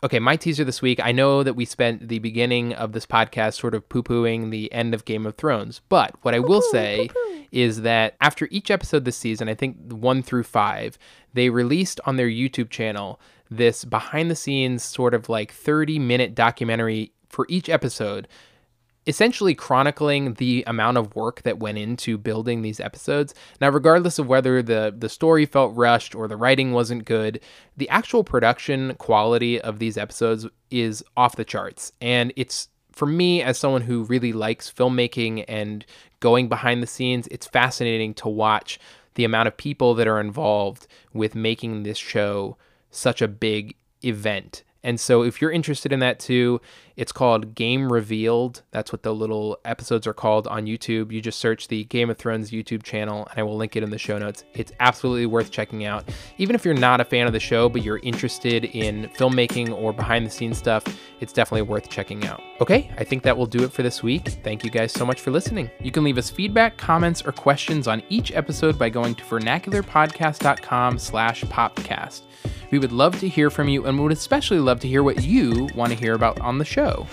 Okay, 0.03 0.19
my 0.19 0.37
teaser 0.37 0.65
this 0.65 0.83
week. 0.83 1.01
I 1.03 1.13
know 1.13 1.43
that 1.43 1.55
we 1.55 1.65
spent 1.65 2.09
the 2.09 2.19
beginning 2.19 2.75
of 2.75 2.93
this 2.93 3.07
podcast 3.07 3.55
sort 3.55 3.75
of 3.75 3.89
poo 3.89 4.03
pooing 4.03 4.51
the 4.51 4.71
end 4.73 4.93
of 4.95 5.05
Game 5.05 5.25
of 5.25 5.37
Thrones, 5.37 5.81
but 5.89 6.15
what 6.23 6.35
I 6.35 6.41
will 6.41 6.61
say 6.63 7.09
is 7.53 7.83
that 7.83 8.17
after 8.21 8.49
each 8.51 8.71
episode 8.71 9.05
this 9.05 9.17
season, 9.17 9.49
I 9.49 9.55
think 9.55 9.93
one 9.93 10.23
through 10.23 10.45
five, 10.45 10.99
they 11.33 11.49
released 11.49 12.01
on 12.05 12.17
their 12.17 12.29
YouTube 12.29 12.71
channel 12.71 13.21
this 13.51 13.85
behind 13.85 14.31
the 14.31 14.37
scenes 14.37 14.83
sort 14.83 15.15
of 15.15 15.29
like 15.29 15.53
30 15.53 15.99
minute 15.99 16.35
documentary 16.35 17.13
for 17.33 17.47
each 17.49 17.69
episode 17.69 18.29
essentially 19.07 19.55
chronicling 19.55 20.35
the 20.35 20.63
amount 20.67 20.97
of 20.97 21.15
work 21.17 21.43
that 21.43 21.59
went 21.59 21.79
into 21.79 22.17
building 22.17 22.63
these 22.63 22.81
episodes. 22.81 23.35
Now, 23.61 23.71
regardless 23.71 24.19
of 24.19 24.29
whether 24.29 24.63
the 24.63 24.95
the 24.97 25.09
story 25.09 25.47
felt 25.47 25.75
rushed 25.75 26.15
or 26.15 26.29
the 26.29 26.37
writing 26.37 26.73
wasn't 26.73 27.05
good, 27.05 27.41
the 27.77 27.89
actual 27.89 28.25
production 28.25 28.95
quality 28.97 29.61
of 29.61 29.79
these 29.79 29.97
episodes 29.97 30.47
is 30.71 31.05
off 31.17 31.37
the 31.37 31.45
charts. 31.45 31.93
And 32.01 32.33
it's 32.37 32.69
for 32.93 33.07
me 33.07 33.43
as 33.43 33.59
someone 33.59 33.83
who 33.83 34.05
really 34.05 34.33
likes 34.33 34.71
filmmaking 34.71 35.45
and 35.49 35.85
going 36.21 36.49
behind 36.49 36.83
the 36.83 36.87
scenes, 36.87 37.27
it's 37.29 37.47
fascinating 37.47 38.15
to 38.15 38.29
watch 38.29 38.79
the 39.15 39.25
amount 39.25 39.49
of 39.49 39.57
people 39.57 39.95
that 39.95 40.07
are 40.07 40.21
involved 40.21 40.87
with 41.13 41.35
making 41.35 41.83
this 41.83 41.99
show 41.99 42.57
such 42.91 43.21
a 43.21 43.29
big 43.29 43.75
event. 44.05 44.63
And 44.85 44.99
so, 44.99 45.23
if 45.23 45.41
you're 45.41 45.51
interested 45.51 45.93
in 45.93 46.01
that 46.01 46.19
too, 46.19 46.61
it's 46.97 47.13
called 47.13 47.55
Game 47.55 47.93
Revealed. 47.93 48.63
That's 48.71 48.93
what 48.93 49.03
the 49.03 49.15
little 49.15 49.59
episodes 49.65 50.07
are 50.07 50.13
called 50.13 50.47
on 50.47 50.67
YouTube. 50.67 51.13
You 51.13 51.21
just 51.21 51.39
search 51.39 51.69
the 51.69 51.85
Game 51.85 52.11
of 52.11 52.19
Thrones 52.19 52.51
YouTube 52.51 52.83
channel, 52.83 53.27
and 53.31 53.39
I 53.39 53.43
will 53.43 53.57
link 53.57 53.77
it 53.77 53.83
in 53.83 53.91
the 53.91 53.99
show 53.99 54.19
notes. 54.19 54.45
It's 54.55 54.73
absolutely 54.81 55.27
worth 55.27 55.51
checking 55.51 55.85
out. 55.85 56.09
Even 56.39 56.55
if 56.55 56.65
you're 56.65 56.75
not 56.75 57.01
a 57.01 57.05
fan 57.05 57.27
of 57.27 57.33
the 57.33 57.41
show, 57.41 57.69
but 57.69 57.83
you're 57.83 57.99
interested 57.99 58.65
in 58.65 59.09
filmmaking 59.17 59.73
or 59.73 59.93
behind 59.93 60.27
the 60.27 60.31
scenes 60.31 60.59
stuff, 60.59 60.85
it's 61.21 61.33
definitely 61.33 61.63
worth 61.63 61.89
checking 61.89 62.27
out. 62.27 62.41
Okay, 62.61 62.91
I 62.99 63.05
think 63.05 63.23
that 63.23 63.37
will 63.37 63.47
do 63.47 63.65
it 63.65 63.73
for 63.73 63.83
this 63.83 64.03
week. 64.03 64.29
Thank 64.45 64.65
you 64.65 64.71
guys 64.71 64.93
so 64.93 65.07
much 65.07 65.21
for 65.21 65.31
listening. 65.31 65.71
You 65.81 65.91
can 65.91 66.05
leave 66.05 66.19
us 66.19 66.31
feedback, 66.31 66.77
comments, 66.77 67.23
or 67.23 67.33
questions 67.33 67.89
on 67.89 68.03
each 68.09 68.33
episode 68.33 68.79
by 68.79 68.89
going 68.89 69.15
to 69.17 69.25
vernacularpodcast.com 69.25 70.99
slash 70.99 71.45
popcast. 71.45 72.23
We 72.71 72.79
would 72.79 72.93
love 72.93 73.21
to 73.21 73.29
hear 73.29 73.51
from 73.51 73.69
you 73.69 73.87
and 73.87 74.01
would 74.01 74.13
especially 74.13 74.59
love 74.59 74.81
to 74.81 74.89
hear 74.89 75.03
what 75.03 75.23
you 75.23 75.69
want 75.75 75.93
to 75.93 75.99
hear 75.99 76.15
about 76.15 76.41
on 76.41 76.59
the 76.59 76.65
show. 76.83 77.07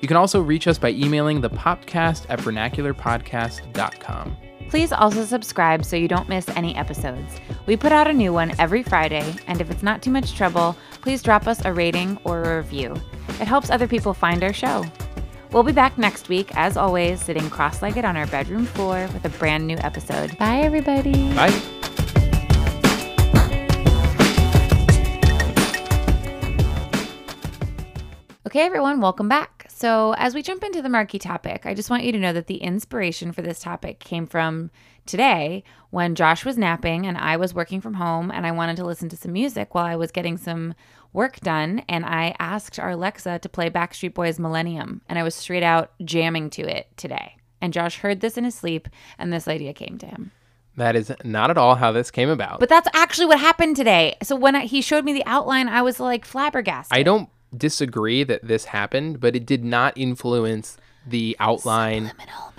You 0.00 0.08
can 0.08 0.16
also 0.16 0.40
reach 0.40 0.66
us 0.68 0.78
by 0.78 0.90
emailing 0.90 1.40
the 1.40 1.50
popcast 1.50 2.26
at 2.28 2.38
vernacularpodcast.com. 2.40 4.36
Please 4.68 4.92
also 4.92 5.24
subscribe 5.24 5.84
so 5.84 5.96
you 5.96 6.08
don't 6.08 6.28
miss 6.28 6.48
any 6.50 6.74
episodes. 6.74 7.40
We 7.66 7.76
put 7.76 7.92
out 7.92 8.08
a 8.08 8.12
new 8.12 8.32
one 8.32 8.52
every 8.58 8.82
Friday, 8.82 9.34
and 9.46 9.60
if 9.60 9.70
it's 9.70 9.82
not 9.82 10.02
too 10.02 10.10
much 10.10 10.34
trouble, 10.34 10.76
please 11.00 11.22
drop 11.22 11.46
us 11.46 11.64
a 11.64 11.72
rating 11.72 12.18
or 12.24 12.42
a 12.42 12.56
review. 12.58 12.94
It 13.40 13.46
helps 13.46 13.70
other 13.70 13.86
people 13.86 14.12
find 14.12 14.42
our 14.42 14.52
show. 14.52 14.84
We'll 15.52 15.62
be 15.62 15.72
back 15.72 15.96
next 15.96 16.28
week, 16.28 16.54
as 16.56 16.76
always, 16.76 17.24
sitting 17.24 17.48
cross 17.48 17.80
legged 17.80 18.04
on 18.04 18.16
our 18.16 18.26
bedroom 18.26 18.66
floor 18.66 19.08
with 19.12 19.24
a 19.24 19.30
brand 19.38 19.66
new 19.66 19.78
episode. 19.78 20.36
Bye, 20.36 20.60
everybody. 20.60 21.32
Bye. 21.34 21.75
Okay, 28.46 28.60
everyone, 28.60 29.00
welcome 29.00 29.28
back. 29.28 29.66
So, 29.68 30.14
as 30.18 30.32
we 30.32 30.40
jump 30.40 30.62
into 30.62 30.80
the 30.80 30.88
marquee 30.88 31.18
topic, 31.18 31.66
I 31.66 31.74
just 31.74 31.90
want 31.90 32.04
you 32.04 32.12
to 32.12 32.18
know 32.20 32.32
that 32.32 32.46
the 32.46 32.58
inspiration 32.58 33.32
for 33.32 33.42
this 33.42 33.58
topic 33.58 33.98
came 33.98 34.24
from 34.24 34.70
today 35.04 35.64
when 35.90 36.14
Josh 36.14 36.44
was 36.44 36.56
napping 36.56 37.08
and 37.08 37.18
I 37.18 37.38
was 37.38 37.54
working 37.54 37.80
from 37.80 37.94
home 37.94 38.30
and 38.30 38.46
I 38.46 38.52
wanted 38.52 38.76
to 38.76 38.84
listen 38.84 39.08
to 39.08 39.16
some 39.16 39.32
music 39.32 39.74
while 39.74 39.84
I 39.84 39.96
was 39.96 40.12
getting 40.12 40.36
some 40.36 40.74
work 41.12 41.40
done. 41.40 41.82
And 41.88 42.06
I 42.06 42.36
asked 42.38 42.78
our 42.78 42.90
Alexa 42.90 43.40
to 43.40 43.48
play 43.48 43.68
Backstreet 43.68 44.14
Boys 44.14 44.38
Millennium, 44.38 45.02
and 45.08 45.18
I 45.18 45.24
was 45.24 45.34
straight 45.34 45.64
out 45.64 45.90
jamming 46.04 46.48
to 46.50 46.62
it 46.62 46.86
today. 46.96 47.38
And 47.60 47.72
Josh 47.72 47.98
heard 47.98 48.20
this 48.20 48.38
in 48.38 48.44
his 48.44 48.54
sleep, 48.54 48.86
and 49.18 49.32
this 49.32 49.48
idea 49.48 49.72
came 49.72 49.98
to 49.98 50.06
him. 50.06 50.30
That 50.76 50.94
is 50.94 51.10
not 51.24 51.50
at 51.50 51.58
all 51.58 51.74
how 51.74 51.90
this 51.90 52.12
came 52.12 52.28
about. 52.28 52.60
But 52.60 52.68
that's 52.68 52.88
actually 52.94 53.26
what 53.26 53.40
happened 53.40 53.74
today. 53.74 54.16
So, 54.22 54.36
when 54.36 54.54
I, 54.54 54.66
he 54.66 54.82
showed 54.82 55.04
me 55.04 55.14
the 55.14 55.26
outline, 55.26 55.68
I 55.68 55.82
was 55.82 55.98
like 55.98 56.24
flabbergasted. 56.24 56.96
I 56.96 57.02
don't 57.02 57.28
disagree 57.56 58.24
that 58.24 58.46
this 58.46 58.66
happened, 58.66 59.20
but 59.20 59.36
it 59.36 59.46
did 59.46 59.64
not 59.64 59.96
influence 59.96 60.76
the 61.06 61.36
outline. 61.38 62.08
Subliminal. 62.08 62.52